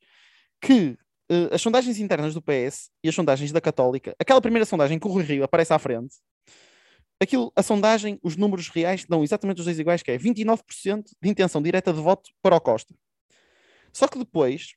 [0.61, 0.97] que
[1.31, 5.07] uh, as sondagens internas do PS e as sondagens da Católica, aquela primeira sondagem que
[5.07, 6.15] o Rui Rio aparece à frente,
[7.21, 11.29] aquilo, a sondagem, os números reais dão exatamente os dois iguais, que é 29% de
[11.29, 12.95] intenção direta de voto para o Costa.
[13.93, 14.73] Só que depois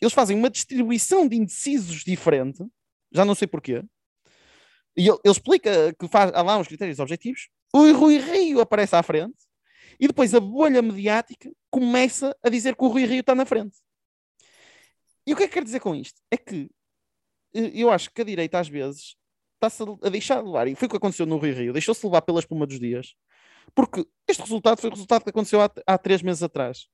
[0.00, 2.64] eles fazem uma distribuição de indecisos diferente,
[3.12, 3.84] já não sei porquê.
[4.96, 7.48] E ele, ele explica que faz há lá uns critérios objetivos.
[7.72, 9.36] O Rui Rio aparece à frente
[10.00, 13.76] e depois a bolha mediática começa a dizer que o Rui Rio está na frente.
[15.26, 16.20] E o que é que quer dizer com isto?
[16.30, 16.70] É que
[17.54, 19.16] eh, eu acho que a direita às vezes
[19.66, 22.40] está-se a deixar levar, e foi o que aconteceu no Rui Rio, deixou-se levar pela
[22.40, 23.14] espuma dos dias,
[23.74, 26.86] porque este resultado foi o resultado que aconteceu há, há três meses atrás.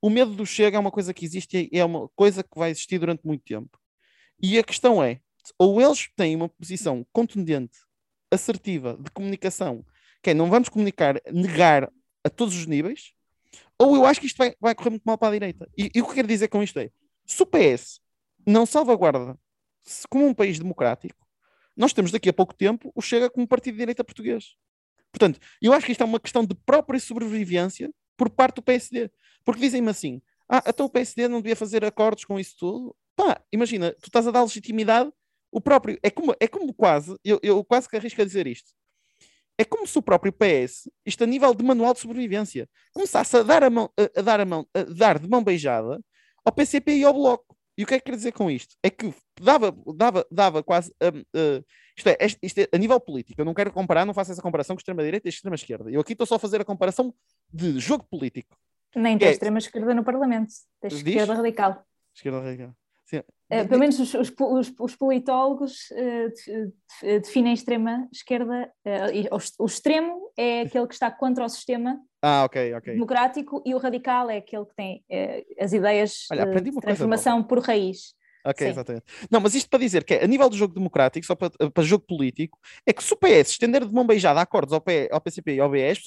[0.00, 2.70] O medo do chega é uma coisa que existe e é uma coisa que vai
[2.70, 3.78] existir durante muito tempo.
[4.40, 5.20] E a questão é,
[5.58, 7.78] ou eles têm uma posição contundente,
[8.30, 9.84] assertiva, de comunicação,
[10.22, 11.90] que é não vamos comunicar, negar
[12.22, 13.12] a todos os níveis,
[13.78, 15.68] ou eu acho que isto vai, vai correr muito mal para a direita.
[15.76, 16.90] E, e o que quero dizer com isto é,
[17.24, 18.00] se o PS
[18.46, 19.36] não salvaguarda
[20.08, 21.27] como um país democrático,
[21.78, 24.56] nós temos daqui a pouco tempo o Chega como partido de direita português.
[25.12, 29.10] Portanto, eu acho que isto é uma questão de própria sobrevivência por parte do PSD.
[29.44, 32.96] Porque dizem-me assim: ah, até o PSD não devia fazer acordos com isso tudo.
[33.14, 35.10] Pá, imagina, tu estás a dar legitimidade,
[35.52, 35.98] o próprio.
[36.02, 38.72] É como, é como quase, eu, eu quase que arrisco a dizer isto.
[39.56, 43.42] É como se o próprio PS, isto a nível de manual de sobrevivência, começasse a
[43.42, 46.00] dar, a mão, a, a dar, a mão, a dar de mão beijada
[46.44, 47.47] ao PCP e ao Bloco.
[47.78, 48.74] E o que é que quer dizer com isto?
[48.82, 50.92] É que dava, dava, dava quase.
[51.00, 51.64] Um, uh,
[51.96, 53.40] isto, é, isto é a nível político.
[53.40, 55.88] Eu não quero comparar, não faço essa comparação com extrema-direita e extrema-esquerda.
[55.88, 57.14] Eu aqui estou só a fazer a comparação
[57.48, 58.58] de jogo político.
[58.96, 61.84] Nem tem é, extrema-esquerda no Parlamento, tens esquerda radical.
[62.12, 62.74] Esquerda radical.
[63.08, 63.18] Sim.
[63.18, 68.70] Uh, pelo menos os, os, os, os politólogos uh, definem extrema esquerda.
[68.84, 72.92] Uh, o, o, extremo é aquele que está contra o sistema ah, okay, okay.
[72.92, 75.04] democrático e o radical é aquele que tem
[75.58, 78.17] as ideias Olha, de transformação por raiz.
[78.48, 78.72] Ok, Sim.
[78.72, 79.04] exatamente.
[79.30, 81.84] Não, mas isto para dizer que é, a nível do jogo democrático, só para, para
[81.84, 85.20] jogo político, é que se o PS estender de mão beijada acordos ao, P, ao
[85.20, 86.00] PCP e ao BS,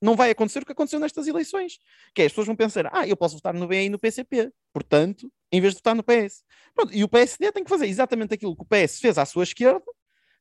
[0.00, 1.80] não vai acontecer o que aconteceu nestas eleições,
[2.14, 4.52] que é as pessoas vão pensar, ah, eu posso votar no BE e no PCP,
[4.72, 6.44] portanto, em vez de votar no PS.
[6.74, 9.42] Pronto, e o PSD tem que fazer exatamente aquilo que o PS fez à sua
[9.42, 9.84] esquerda,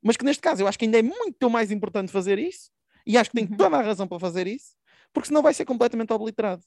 [0.03, 2.69] mas que neste caso eu acho que ainda é muito mais importante fazer isso,
[3.07, 3.57] e acho que tem uhum.
[3.57, 4.75] toda a razão para fazer isso,
[5.11, 6.63] porque senão vai ser completamente obliterado.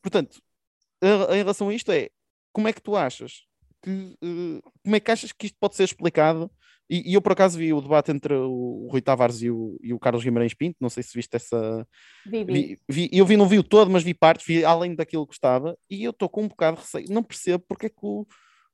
[0.00, 0.40] Portanto,
[1.02, 2.10] em relação a isto é,
[2.52, 3.47] como é que tu achas
[3.82, 6.50] que, uh, como é que achas que isto pode ser explicado?
[6.90, 9.92] E, e, eu por acaso vi o debate entre o Rui Tavares e o, e
[9.92, 11.86] o Carlos Guimarães Pinto, não sei se viste essa.
[12.26, 12.78] Vi, vi.
[12.88, 15.76] vi, eu vi, não vi o todo, mas vi partes, vi além daquilo que estava,
[15.90, 17.06] e eu estou com um bocado de receio.
[17.10, 18.26] Não percebo porque é que o,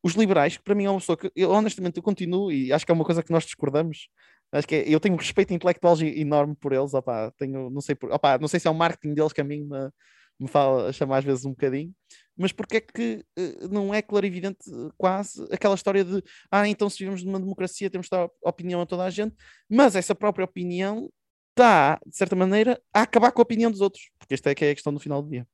[0.03, 2.87] os liberais, que para mim é uma pessoa que eu, honestamente eu continuo, e acho
[2.87, 4.09] que é uma coisa que nós discordamos.
[4.53, 7.97] Acho que é, eu tenho um respeito intelectual enorme por eles, opá, tenho, não sei
[7.97, 9.91] por, opá, não sei se é o marketing deles que a mim me,
[10.39, 11.93] me fala, chama às vezes um bocadinho,
[12.37, 14.65] mas porque é que uh, não é clarividente
[14.97, 18.87] quase aquela história de ah, então se vivemos numa democracia temos de dar opinião a
[18.87, 19.35] toda a gente,
[19.69, 21.11] mas essa própria opinião
[21.51, 24.65] está, de certa maneira, a acabar com a opinião dos outros, porque esta é que
[24.65, 25.47] é a questão do final do dia.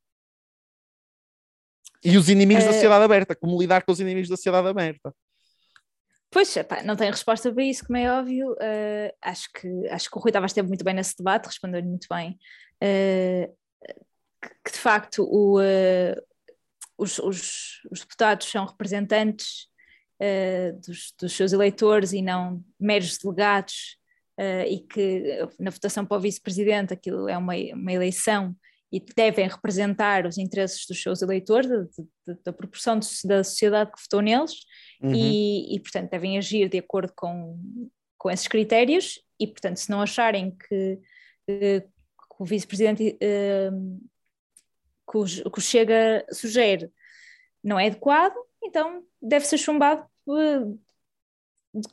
[2.03, 2.67] E os inimigos é...
[2.69, 5.15] da sociedade aberta, como lidar com os inimigos da sociedade aberta.
[6.31, 8.53] Pois, epá, não tenho resposta para isso, como é óbvio.
[8.53, 12.07] Uh, acho, que, acho que o Rui Tavares esteve muito bem nesse debate, respondeu-lhe muito
[12.09, 12.39] bem.
[12.83, 13.53] Uh,
[14.65, 16.30] que de facto o, uh,
[17.01, 19.67] os, os, os, deputados são representantes
[20.21, 23.97] uh, dos, dos, seus eleitores e não meros delegados,
[24.39, 28.55] uh, e que na votação para o vice-presidente aquilo é uma, uma eleição
[28.93, 33.93] e devem representar os interesses dos seus eleitores, de, de, da proporção de, da sociedade
[33.93, 34.53] que votou neles,
[35.01, 35.15] uhum.
[35.15, 37.59] e, e, portanto, devem agir de acordo com,
[38.19, 40.99] com esses critérios, e, portanto, se não acharem que,
[41.47, 41.85] que
[42.39, 44.01] o vice-presidente uh,
[45.11, 46.91] que o, que o Chega sugere
[47.63, 50.81] não é adequado, então deve ser chumbado uh,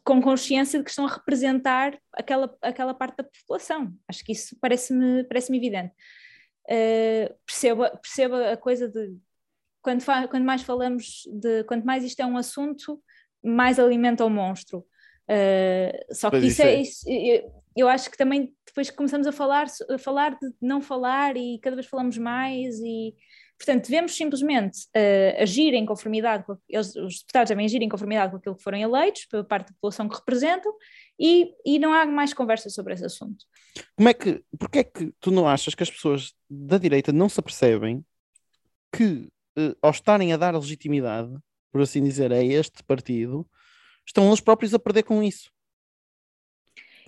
[0.04, 3.94] com consciência de que estão a representar aquela, aquela parte da população.
[4.08, 5.94] Acho que isso parece-me parece evidente.
[6.66, 9.18] Uh, perceba, perceba a coisa de
[9.82, 13.02] quando, quando mais falamos de quanto mais isto é um assunto,
[13.44, 14.86] mais alimenta o monstro.
[15.30, 17.06] Uh, só que isso é, isso,
[17.78, 21.76] eu, acho que também depois começamos a falar, a falar de não falar e cada
[21.76, 23.14] vez falamos mais e
[23.58, 28.32] portanto devemos simplesmente uh, agir em conformidade com eles, os deputados devem agir em conformidade
[28.32, 30.72] com aquilo que foram eleitos pela parte da população que representam
[31.20, 33.46] e, e não há mais conversa sobre esse assunto.
[33.96, 37.30] Como é que, porque é que tu não achas que as pessoas da direita não
[37.30, 38.06] se apercebem
[38.96, 41.36] que uh, ao estarem a dar legitimidade,
[41.72, 43.48] por assim dizer, a este partido,
[44.06, 45.52] estão eles próprios a perder com isso.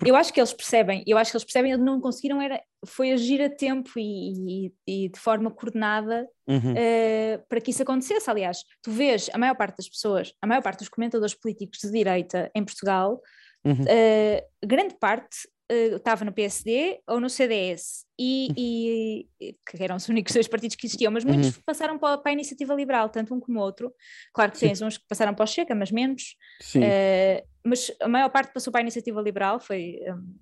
[0.06, 3.12] Eu acho que eles percebem, eu acho que eles percebem, eles não conseguiram era, foi
[3.12, 6.72] agir a tempo e, e, e de forma coordenada uhum.
[6.72, 8.30] uh, para que isso acontecesse.
[8.30, 11.90] Aliás, tu vês a maior parte das pessoas, a maior parte dos comentadores políticos de
[11.90, 13.20] direita em Portugal,
[13.64, 13.82] uhum.
[13.82, 20.08] uh, grande parte uh, estava no PSD ou no CDS, e, e, que eram os
[20.08, 21.62] únicos dois partidos que existiam, mas muitos uhum.
[21.64, 23.92] passaram para, para, a iniciativa liberal, tanto um como o outro.
[24.34, 24.66] Claro que Sim.
[24.68, 26.36] tens uns que passaram para o Chega, mas menos.
[26.76, 30.34] Uh, mas a maior parte passou para a iniciativa liberal, foi um,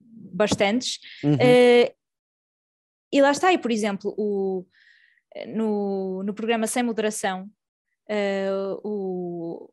[0.00, 0.98] bastantes.
[1.22, 1.34] Uhum.
[1.34, 1.94] Uh,
[3.12, 4.66] e lá está, e por exemplo, o,
[5.46, 7.50] no, no programa Sem Moderação,
[8.10, 9.70] uh, o,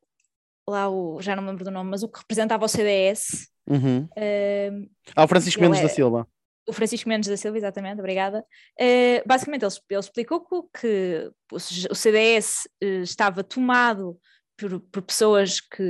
[0.68, 3.50] lá o, já não me lembro do nome, mas o que representava o CDS.
[3.68, 4.04] Uhum.
[4.06, 6.28] Uh, ah, o Francisco Mendes é, da Silva.
[6.68, 8.46] O Francisco Mendes da Silva, exatamente, obrigada.
[8.80, 14.20] Uh, basicamente, ele, ele explicou que o, o CDS estava tomado
[14.58, 15.84] por, por, pessoas que,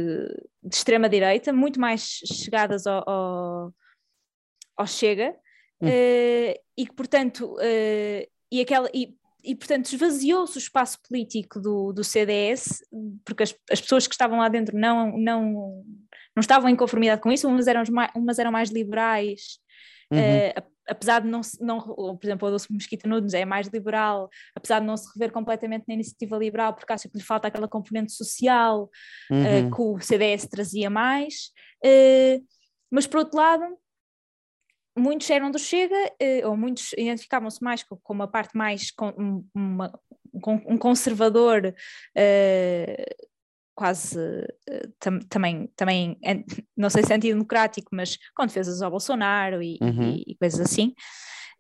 [0.64, 3.74] de extrema-direita, muito mais chegadas ao, ao,
[4.78, 5.36] ao Chega,
[5.82, 5.90] uhum.
[5.90, 7.56] e que, portanto,
[8.52, 12.82] e, aquela, e e, portanto, esvaziou-se o espaço político do, do CDS,
[13.26, 15.84] porque as, as, pessoas que estavam lá dentro não, não,
[16.34, 19.60] não estavam em conformidade com isso, umas eram mais, umas eram mais liberais,
[20.10, 20.20] uhum.
[20.20, 21.80] uh, apesar de não, não,
[22.18, 25.86] por exemplo, o Adolfo Mesquita Nunes é mais liberal, apesar de não se rever completamente
[25.88, 28.90] na iniciativa liberal, porque acha que lhe falta aquela componente social
[29.32, 29.72] uh, uhum.
[29.72, 31.52] que o CDS trazia mais,
[31.86, 32.46] uh,
[32.92, 33.78] mas por outro lado
[34.98, 39.44] muitos eram do Chega, eh, ou muitos identificavam-se mais com, com, uma parte mais, com
[39.54, 40.00] uma,
[40.42, 43.26] com um conservador, uh,
[43.76, 46.18] quase uh, tam, também, também,
[46.76, 50.16] não sei se antidemocrático, mas com defesas ao Bolsonaro e, uhum.
[50.16, 50.94] e, e coisas assim.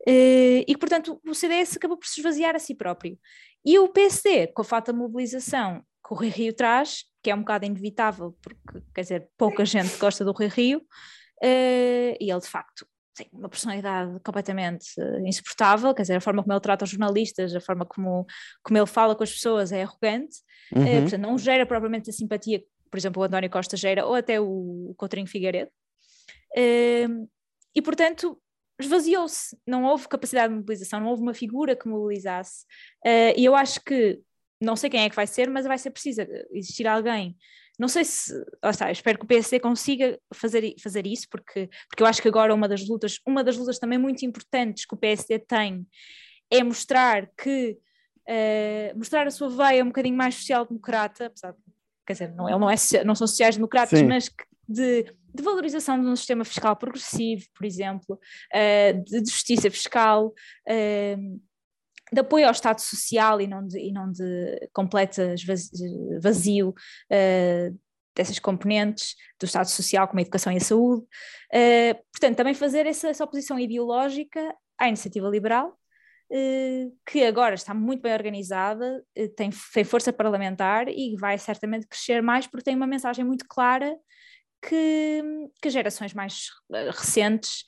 [0.07, 3.17] Uh, e portanto o CDS acabou por se esvaziar a si próprio.
[3.65, 7.35] E o PSD, com a falta de mobilização que o Rui Rio traz, que é
[7.35, 12.39] um bocado inevitável, porque quer dizer, pouca gente gosta do Rui Rio, uh, e ele
[12.41, 16.83] de facto tem uma personalidade completamente uh, insuportável, quer dizer, a forma como ele trata
[16.85, 18.25] os jornalistas, a forma como,
[18.63, 20.37] como ele fala com as pessoas é arrogante,
[20.73, 20.97] eh, uhum.
[20.97, 24.39] uh, portanto, não gera propriamente a simpatia, por exemplo, o António Costa gera, ou até
[24.39, 25.71] o, o Coutinho Figueiredo.
[26.57, 27.27] Uh,
[27.75, 28.39] e, portanto,
[28.79, 32.65] esvaziou-se, não houve capacidade de mobilização, não houve uma figura que mobilizasse.
[33.35, 34.19] e eu acho que,
[34.59, 36.21] não sei quem é que vai ser, mas vai ser preciso
[36.51, 37.35] existir alguém
[37.79, 38.33] não sei se,
[38.63, 42.27] lá está, espero que o PSD consiga fazer, fazer isso, porque, porque eu acho que
[42.27, 45.85] agora uma das lutas, uma das lutas também muito importantes que o PSD tem
[46.51, 47.77] é mostrar que,
[48.29, 51.57] uh, mostrar a sua veia um bocadinho mais social-democrata, apesar de,
[52.05, 54.29] quer dizer, não, ele não, é, não são sociais-democratas, mas
[54.69, 58.19] de, de, valorização de um sistema fiscal progressivo, por exemplo,
[58.53, 61.41] uh, de, de, justiça fiscal, uh,
[62.13, 65.21] de apoio ao Estado Social e não de, e não de completo
[66.21, 67.79] vazio uh,
[68.15, 71.01] dessas componentes do Estado Social, como a educação e a saúde.
[71.51, 75.77] Uh, portanto, também fazer essa, essa, oposição ideológica à iniciativa liberal,
[76.31, 79.03] uh, que agora está muito bem organizada,
[79.35, 83.95] tem, tem força parlamentar e vai certamente crescer mais porque tem uma mensagem muito clara
[84.61, 85.21] que,
[85.61, 86.47] que gerações mais
[86.95, 87.65] recentes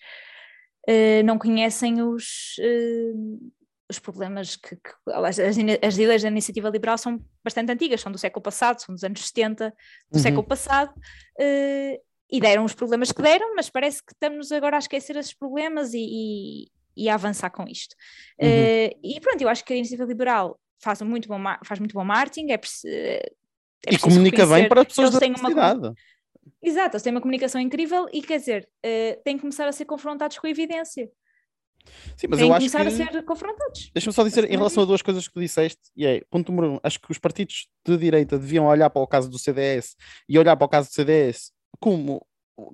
[1.26, 2.56] não conhecem os
[3.90, 8.18] os problemas que, que as, as ideias da iniciativa liberal são bastante antigas, são do
[8.18, 9.70] século passado, são dos anos 70
[10.10, 10.22] do uhum.
[10.22, 14.80] século passado, uh, e deram os problemas que deram, mas parece que estamos agora a
[14.80, 16.68] esquecer esses problemas e, e,
[16.98, 17.96] e a avançar com isto.
[18.42, 18.48] Uhum.
[18.48, 22.04] Uh, e pronto, eu acho que a iniciativa liberal faz muito bom, faz muito bom
[22.04, 23.32] marketing, é, é
[23.92, 25.80] e comunica bem para as pessoas da cidade.
[25.80, 25.94] Uma,
[26.62, 29.86] exato, eles têm uma comunicação incrível e quer dizer, uh, têm que começar a ser
[29.86, 31.10] confrontados com a evidência.
[32.18, 32.78] Sim, mas eu acho que...
[32.78, 33.92] a ser confrontados.
[33.94, 36.74] Deixa-me só dizer em relação a duas coisas que tu disseste, e é, ponto número
[36.74, 39.96] um, acho que os partidos de direita deviam olhar para o caso do CDS
[40.28, 42.26] e olhar para o caso do CDS como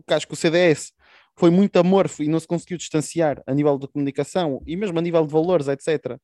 [0.07, 0.93] acho que o CDS
[1.35, 5.01] foi muito amorfo e não se conseguiu distanciar a nível de comunicação e mesmo a
[5.01, 6.17] nível de valores, etc.,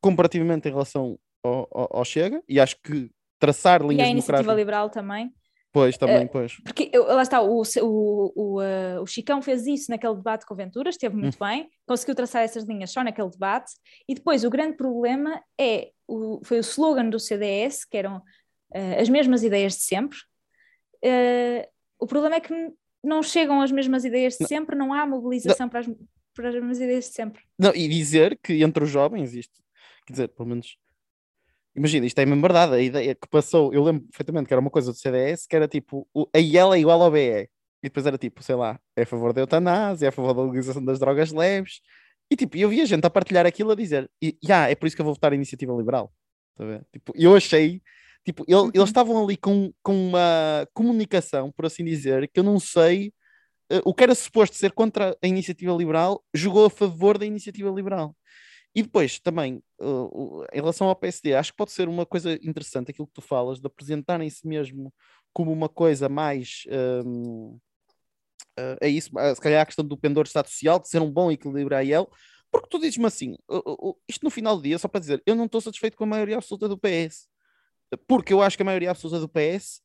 [0.00, 4.54] comparativamente em relação ao, ao, ao Chega, e acho que traçar linhas e a iniciativa
[4.54, 5.32] liberal também
[5.72, 6.56] Pois, também, uh, pois.
[6.62, 10.56] Porque lá está, o, o, o, uh, o Chicão fez isso naquele debate com o
[10.56, 11.46] Ventura, esteve muito hum.
[11.46, 13.72] bem, conseguiu traçar essas linhas só naquele debate,
[14.06, 19.00] e depois o grande problema é, o, foi o slogan do CDS, que eram uh,
[19.00, 20.18] as mesmas ideias de sempre,
[21.98, 22.52] O problema é que
[23.02, 25.86] não chegam as mesmas ideias de sempre, não há mobilização para as,
[26.34, 27.42] para as mesmas ideias de sempre.
[27.58, 29.58] Não, e dizer que entre os jovens isto,
[30.06, 30.76] quer dizer, pelo menos
[31.74, 34.70] Imagina, isto é mesmo verdade, a ideia que passou, eu lembro perfeitamente que era uma
[34.70, 37.48] coisa do CDS, que era tipo, o, a IEL é igual ao BE, e
[37.82, 40.84] depois era tipo, sei lá, é a favor da eutanásia, é a favor da legalização
[40.84, 41.80] das drogas leves,
[42.30, 44.94] e tipo, eu via gente a partilhar aquilo a dizer, e yeah, é por isso
[44.94, 46.12] que eu vou votar a iniciativa liberal,
[46.58, 47.80] tá tipo, eu achei,
[48.22, 48.84] tipo, ele, eles uhum.
[48.84, 53.14] estavam ali com, com uma comunicação, por assim dizer, que eu não sei,
[53.72, 57.70] uh, o que era suposto ser contra a iniciativa liberal, jogou a favor da iniciativa
[57.70, 58.14] liberal.
[58.74, 62.90] E depois, também, uh, em relação ao PSD, acho que pode ser uma coisa interessante
[62.90, 64.92] aquilo que tu falas, de apresentarem-se mesmo
[65.32, 66.64] como uma coisa mais.
[67.04, 67.58] Um,
[68.58, 71.10] uh, é isso, se calhar a questão do pendor de Estado Social, de ser um
[71.10, 72.06] bom equilíbrio a ele,
[72.50, 73.36] porque tu dizes-me assim,
[74.06, 76.36] isto no final do dia, só para dizer, eu não estou satisfeito com a maioria
[76.36, 77.26] absoluta do PS,
[78.06, 79.82] porque eu acho que a maioria absoluta do PS,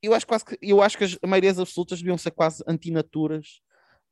[0.00, 3.62] eu acho, quase que, eu acho que as maiorias absolutas deviam ser quase antinaturas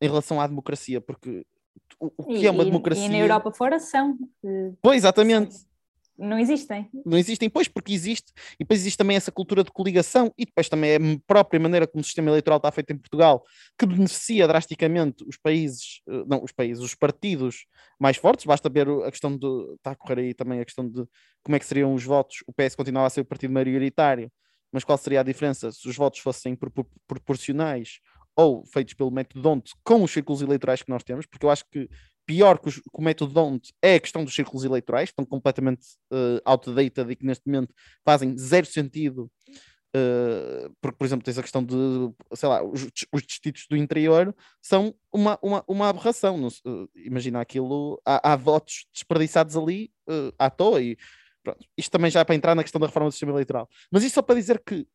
[0.01, 1.47] em relação à democracia, porque
[1.99, 3.05] o, que e, é uma democracia.
[3.05, 4.19] E na Europa fora são.
[4.81, 5.57] Pois, exatamente.
[6.19, 6.89] Não existem.
[7.05, 10.69] Não existem, pois, porque existe, e depois existe também essa cultura de coligação, e depois
[10.69, 13.43] também é a própria maneira como o sistema eleitoral está feito em Portugal,
[13.79, 17.67] que beneficia drasticamente os países, eh, não, os países, os partidos
[17.99, 21.05] mais fortes, basta ver a questão de, está a correr aí também a questão de
[21.43, 24.31] como é que seriam os votos, o PS continuava a ser o partido maioritário,
[24.71, 26.57] mas qual seria a diferença se os votos fossem
[27.07, 28.01] proporcionais
[28.37, 31.65] ou feitos pelo método DONT com os círculos eleitorais que nós temos, porque eu acho
[31.71, 31.89] que
[32.27, 35.25] pior que, os, que o método DONT é a questão dos círculos eleitorais, que estão
[35.25, 39.31] completamente uh, outdated e que neste momento fazem zero sentido,
[39.95, 41.75] uh, porque, por exemplo, tens a questão de,
[42.35, 46.39] sei lá, os, os distritos do interior são uma, uma, uma aberração.
[46.39, 50.97] Não, uh, imagina aquilo, há, há, votos desperdiçados ali uh, à toa e
[51.43, 51.67] pronto.
[51.77, 53.69] Isto também já é para entrar na questão da reforma do sistema eleitoral.
[53.91, 54.87] Mas isso só para dizer que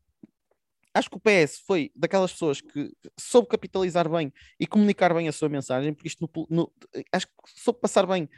[0.97, 5.31] acho que o PS foi daquelas pessoas que soube capitalizar bem e comunicar bem a
[5.31, 6.71] sua mensagem, porque isto no, no,
[7.11, 8.29] acho que soube passar bem.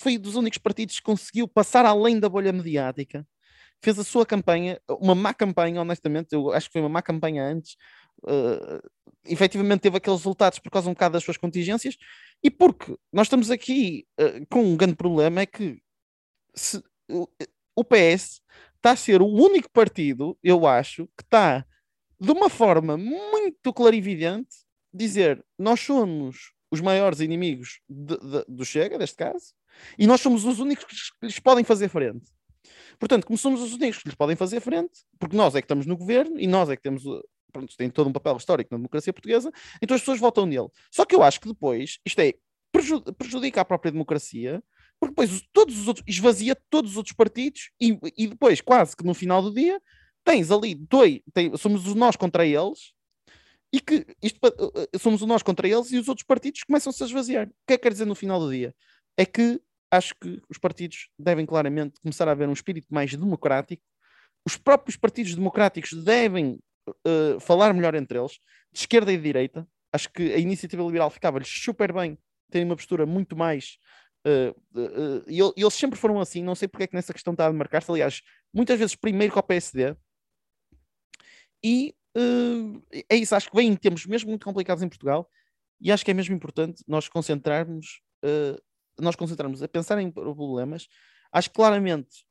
[0.00, 3.26] Foi dos únicos partidos que conseguiu passar além da bolha mediática.
[3.80, 6.32] Fez a sua campanha, uma má campanha, honestamente.
[6.32, 7.76] Eu acho que foi uma má campanha antes.
[8.22, 8.80] Uh,
[9.26, 11.96] efetivamente teve aqueles resultados por causa um bocado das suas contingências.
[12.42, 15.80] E porque nós estamos aqui uh, com um grande problema: é que
[16.54, 17.28] se, o,
[17.76, 18.40] o PS
[18.84, 21.64] está a ser o único partido, eu acho, que está
[22.20, 24.56] de uma forma muito clarividente
[24.92, 29.54] dizer nós somos os maiores inimigos de, de, do Chega, neste caso,
[29.98, 32.30] e nós somos os únicos que lhes podem fazer frente.
[32.98, 35.86] Portanto, como somos os únicos que lhes podem fazer frente, porque nós é que estamos
[35.86, 37.04] no governo e nós é que temos,
[37.52, 40.68] pronto, tem todo um papel histórico na democracia portuguesa, então as pessoas votam nele.
[40.90, 42.34] Só que eu acho que depois, isto é,
[43.16, 44.62] prejudica a própria democracia,
[45.04, 49.04] porque depois todos os outros, esvazia todos os outros partidos e, e depois, quase que
[49.04, 49.80] no final do dia,
[50.24, 52.94] tens ali dois, tem, somos os nós contra eles
[53.72, 57.02] e que isto, eh, eh, somos os nós contra eles e os outros partidos começam-se
[57.02, 57.48] a esvaziar.
[57.48, 58.74] O que é que quer dizer no final do dia?
[59.16, 63.82] É que acho que os partidos devem claramente começar a haver um espírito mais democrático,
[64.46, 68.32] os próprios partidos democráticos devem uh, falar melhor entre eles,
[68.72, 69.66] de esquerda e de direita.
[69.92, 72.18] Acho que a iniciativa liberal ficava-lhes super bem,
[72.50, 73.78] tem uma postura muito mais
[74.26, 77.46] Uh, uh, e eles sempre foram assim, não sei porque é que nessa questão está
[77.46, 79.94] a marcar-se, aliás, muitas vezes primeiro com o PSD,
[81.62, 81.94] e
[83.10, 85.28] é isso, acho que vem em tempos mesmo muito complicados em Portugal,
[85.80, 88.00] e acho que é mesmo importante nós concentrarmos,
[89.00, 90.86] nós concentrarmos a pensar em problemas,
[91.32, 92.24] acho que claramente,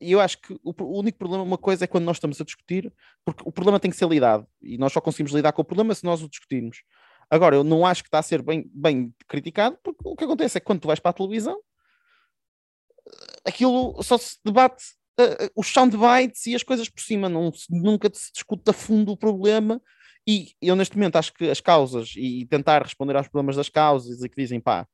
[0.00, 2.44] e eu acho que o, o, único problema, uma coisa é quando nós estamos a
[2.44, 2.92] discutir,
[3.24, 5.94] porque o problema tem que ser lidado, e nós só conseguimos lidar com o problema
[5.94, 6.82] se nós o discutirmos.
[7.30, 10.58] Agora, eu não acho que está a ser bem, bem criticado, porque o que acontece
[10.58, 11.60] é que quando tu vais para a televisão,
[13.44, 14.84] aquilo só se debate
[15.20, 19.16] uh, os soundbites e as coisas por cima, não, nunca se discute a fundo o
[19.16, 19.80] problema.
[20.26, 24.22] E eu, neste momento, acho que as causas e tentar responder aos problemas das causas
[24.22, 24.86] e que dizem, pá,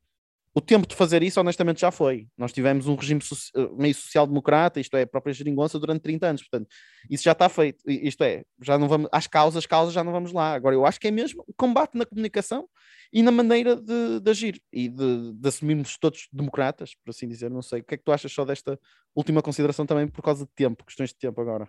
[0.57, 2.29] o tempo de fazer isso, honestamente, já foi.
[2.35, 3.21] Nós tivemos um regime
[3.55, 6.42] eh, meio social-democrata, isto é, a própria geringonça, durante 30 anos.
[6.49, 6.71] Portanto,
[7.11, 7.85] isso já está feito.
[7.87, 10.54] Isto é, já não vamos, às causas, causas já não vamos lá.
[10.54, 12.67] Agora, eu acho que é mesmo o combate na comunicação
[13.13, 17.50] e na maneira de, de agir e de, de, assumirmos todos democratas, por assim dizer.
[17.50, 17.83] Não sei.
[17.83, 18.81] O que é que tu achas só desta
[19.15, 21.69] última consideração também por causa de tempo, questões de tempo agora?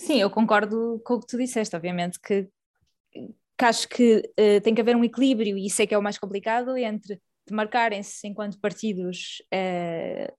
[0.00, 2.48] Sim, eu concordo com o que tu disseste, obviamente que
[3.58, 6.02] que acho que uh, tem que haver um equilíbrio, e isso é que é o
[6.02, 10.32] mais complicado, entre demarcarem-se enquanto partidos uh,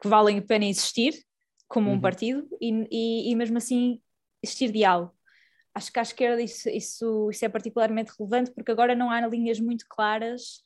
[0.00, 1.14] que valem a pena existir,
[1.66, 1.96] como uhum.
[1.96, 4.00] um partido, e, e, e, mesmo assim
[4.42, 5.14] existir diálogo.
[5.74, 9.58] Acho que à esquerda isso, isso, isso é particularmente relevante, porque agora não há linhas
[9.58, 10.62] muito claras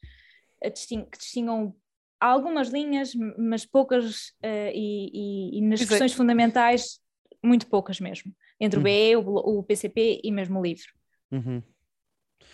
[0.72, 1.74] disting que distingam
[2.20, 6.16] há algumas linhas, mas poucas, uh, e, e, nas Isso questões é.
[6.16, 6.98] fundamentais
[7.42, 8.84] muito poucas mesmo, entre o Uhum.
[8.84, 10.84] BE, o, o PCP e mesmo o LIVRE.
[11.30, 11.62] Uhum.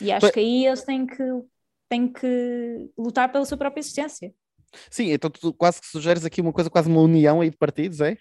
[0.01, 1.23] E acho Pois- que aí eles têm que,
[1.89, 4.35] têm que lutar pela sua própria existência.
[4.91, 8.01] Sim, então tu quase que sugeres aqui uma coisa, quase uma união aí de partidos,
[8.01, 8.17] é?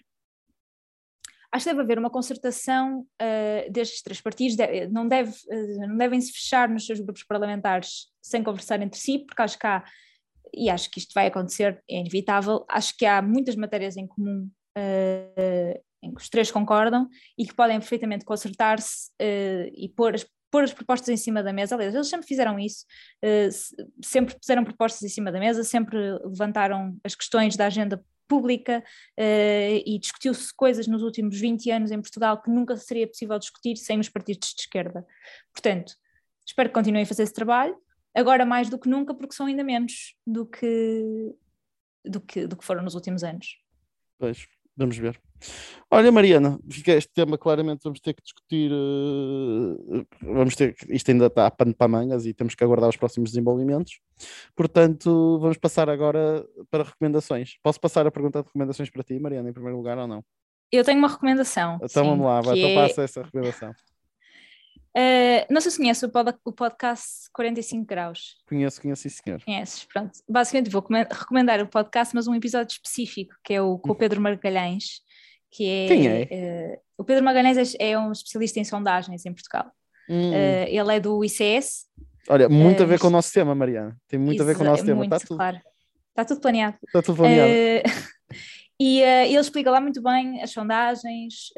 [1.50, 5.96] Acho que deve haver uma concertação uh, destes três partidos, de- não, deve, uh, não
[5.96, 9.84] devem se fechar nos seus grupos parlamentares sem conversar entre si, porque acho que há,
[10.54, 14.48] e acho que isto vai acontecer, é inevitável, acho que há muitas matérias em comum
[14.78, 17.06] uh, em que os três concordam
[17.38, 21.74] e que podem perfeitamente concertar-se e pôr as, pôr as propostas em cima da mesa.
[21.74, 22.84] Aliás, eles sempre fizeram isso,
[23.50, 23.74] se-
[24.04, 28.84] sempre puseram propostas em cima da mesa, sempre levantaram as questões da agenda pública
[29.16, 33.76] eh, e discutiu-se coisas nos últimos 20 anos em Portugal que nunca seria possível discutir
[33.76, 35.06] sem os partidos de esquerda.
[35.52, 35.94] Portanto,
[36.46, 37.76] espero que continuem a fazer esse trabalho,
[38.14, 41.34] agora mais do que nunca, porque são ainda menos do que,
[42.04, 43.58] do que, do que foram nos últimos anos.
[44.18, 44.46] Pois,
[44.76, 45.20] vamos ver.
[45.90, 48.70] Olha, Mariana, fica este tema claramente vamos ter que discutir.
[48.72, 52.88] eh, vamos ter que- isto ainda está a pano para mangas e temos que aguardar
[52.88, 54.00] os próximos desenvolvimentos.
[54.56, 57.56] Portanto, vamos passar agora para recomendações.
[57.62, 60.24] Posso passar a pergunta de recomendações para ti, Mariana, em primeiro lugar ou não?
[60.70, 61.74] Eu tenho uma recomendação.
[61.82, 63.74] Então sim, vamos lá, vai, então é, passa essa recomendação.
[64.94, 68.36] eh, não sei se conhece o, pod- o podcast 45 Graus.
[68.48, 69.42] Conheço, conheço, sim, senhor.
[69.44, 70.12] Conheces, pronto.
[70.28, 73.94] Basicamente vou comen- recomendar o podcast, mas um episódio específico, que é o com o
[73.94, 75.00] Pedro Margalhães,
[75.52, 75.86] que é...
[75.88, 76.22] Quem é?
[76.30, 79.70] eh, o Pedro Margalhães é, é um especialista em sondagens em Portugal.
[80.08, 81.86] Hum, Eh, ele é do ICS.
[82.28, 83.96] olha, muito a ver eh, com o nosso tema, Mariana.
[84.08, 85.04] Tem muito a ver com o nosso tema.
[85.04, 85.60] Está tudo, claro.
[86.10, 86.76] Está tudo planeado.
[86.86, 87.52] está tudo planeado.
[88.80, 91.52] E ele explica lá muito bem as sondagens,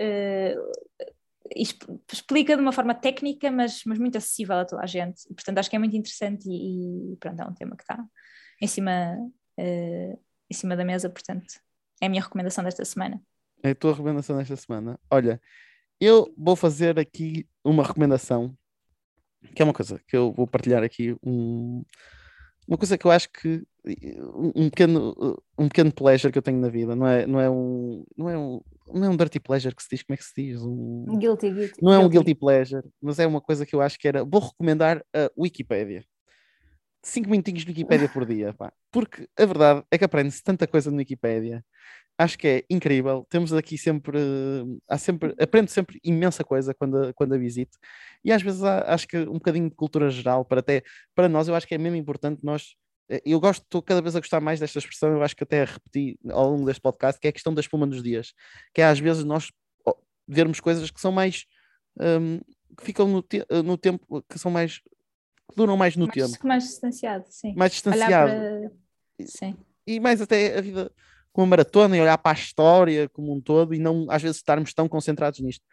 [1.56, 5.22] exp- explica de uma forma técnica, mas, mas muito acessível a toda a gente.
[5.30, 8.04] E, portanto, acho que é muito interessante e, e pronto, é um tema que está
[8.60, 9.16] em cima,
[9.58, 11.46] em cima da mesa, portanto,
[12.00, 13.20] é a minha recomendação desta semana.
[13.64, 15.00] É a tua recomendação desta semana.
[15.10, 15.40] Olha,
[15.98, 18.54] eu vou fazer aqui uma recomendação,
[19.54, 21.82] que é uma coisa que eu vou partilhar aqui, um-
[22.68, 23.62] uma coisa que eu acho que
[24.54, 25.14] um pequeno,
[25.58, 28.36] um pequeno pleasure que eu tenho na vida, não é, não é um, não é
[28.38, 28.60] um,
[28.92, 30.60] não é um dirty pleasure que se diz, como é que se diz?
[30.62, 31.82] Um, Guilty, guilty.
[31.82, 34.24] não é um guilty pleasure, mas é uma coisa que eu acho que era.
[34.24, 36.04] Vou recomendar a Wikipédia.
[37.02, 38.72] Cinco minutinhos de Wikipédia por dia, pá.
[38.90, 41.62] Porque a verdade é que aprende-se tanta coisa no Wikipédia.
[42.16, 43.26] Acho que é incrível.
[43.28, 44.18] Temos aqui sempre.
[44.88, 47.76] Há sempre aprendo sempre imensa coisa quando, a- quando a visito.
[48.24, 50.82] E às vezes há- acho que um bocadinho de cultura geral, para até
[51.14, 52.76] para nós, eu acho que é mesmo importante nós.
[53.10, 55.62] eh, Eu gosto, estou cada vez a gostar mais desta expressão, eu acho que até
[55.62, 58.32] a repeti ao longo deste podcast, que é a questão da espuma dos dias.
[58.72, 59.50] Que é às vezes nós
[60.26, 61.44] vermos coisas que são mais
[62.00, 62.40] hum,
[62.78, 64.78] que ficam no, te- no tempo, que são mais
[65.50, 67.54] que duram mais no mais, tempo, mais distanciado, sim.
[67.54, 69.26] mais distanciado para...
[69.26, 69.54] Sim.
[69.86, 70.90] e mais até a vida
[71.34, 74.38] com a maratona e olhar para a história como um todo e não às vezes
[74.38, 75.64] estarmos tão concentrados nisto.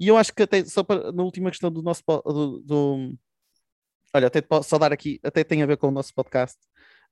[0.00, 3.18] E eu acho que até só para, na última questão do nosso do, do-
[4.14, 6.58] olha, até posso só dar aqui, até tem a ver com o nosso podcast,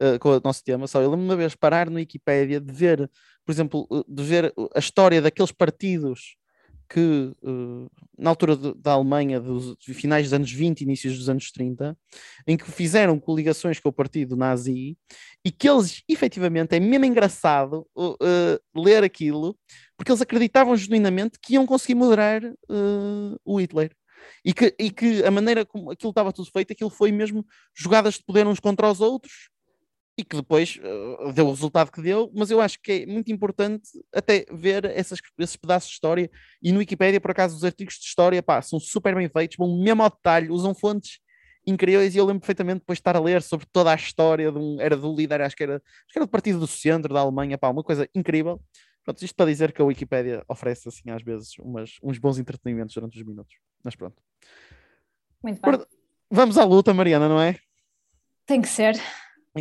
[0.00, 3.10] eh, com o nosso tema, só eu lembro uma vez parar no Wikipédia de ver,
[3.44, 6.36] por exemplo, de ver a história daqueles partidos
[6.88, 11.50] que eh, na altura de- da Alemanha, dos finais dos anos 20, inícios dos anos
[11.52, 11.96] 30,
[12.46, 14.96] em que fizeram coligações com o partido nazi
[15.44, 19.56] e que eles, efetivamente, é mesmo engraçado uh, ler aquilo,
[19.96, 23.92] porque eles acreditavam genuinamente que iam conseguir moderar uh, o Hitler.
[24.44, 28.14] E que, e que a maneira como aquilo estava tudo feito, aquilo foi mesmo jogadas
[28.14, 29.48] de poder uns contra os outros,
[30.18, 33.30] e que depois uh, deu o resultado que deu, mas eu acho que é muito
[33.30, 36.28] importante até ver essas, esses pedaços de história,
[36.60, 39.78] e no Wikipédia, por acaso, os artigos de história pá, são super bem feitos, vão
[39.78, 41.20] mesmo ao detalhe, usam fontes
[41.64, 44.58] incríveis, e eu lembro perfeitamente depois de estar a ler sobre toda a história, de
[44.58, 47.20] um, era do líder, acho que era, acho que era do Partido do Centro da
[47.20, 48.60] Alemanha, pá, uma coisa incrível.
[49.04, 52.94] Pronto, isto para dizer que a Wikipédia oferece, assim, às vezes, umas, uns bons entretenimentos
[52.94, 53.54] durante os minutos.
[53.84, 54.20] Mas pronto.
[55.42, 55.80] Muito bem.
[56.30, 57.56] Vamos à luta, Mariana, não é?
[58.44, 59.00] Tem que ser.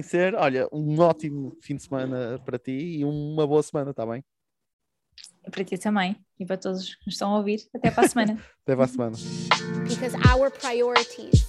[0.04, 4.24] Ser, olha, um ótimo fim de semana para ti e uma boa semana, está bem?
[5.50, 6.16] Para ti também.
[6.40, 7.68] E para todos que nos estão a ouvir.
[7.74, 8.34] Até para a semana.
[8.64, 9.18] Até para a semana.
[9.88, 11.46] because our priorities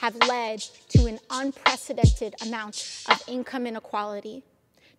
[0.00, 4.42] have led to an unprecedented amount of income inequality,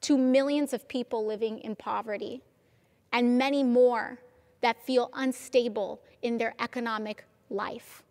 [0.02, 2.42] to millions of people living in poverty,
[3.12, 4.20] and many more
[4.62, 8.04] that feel unstable in their economic life.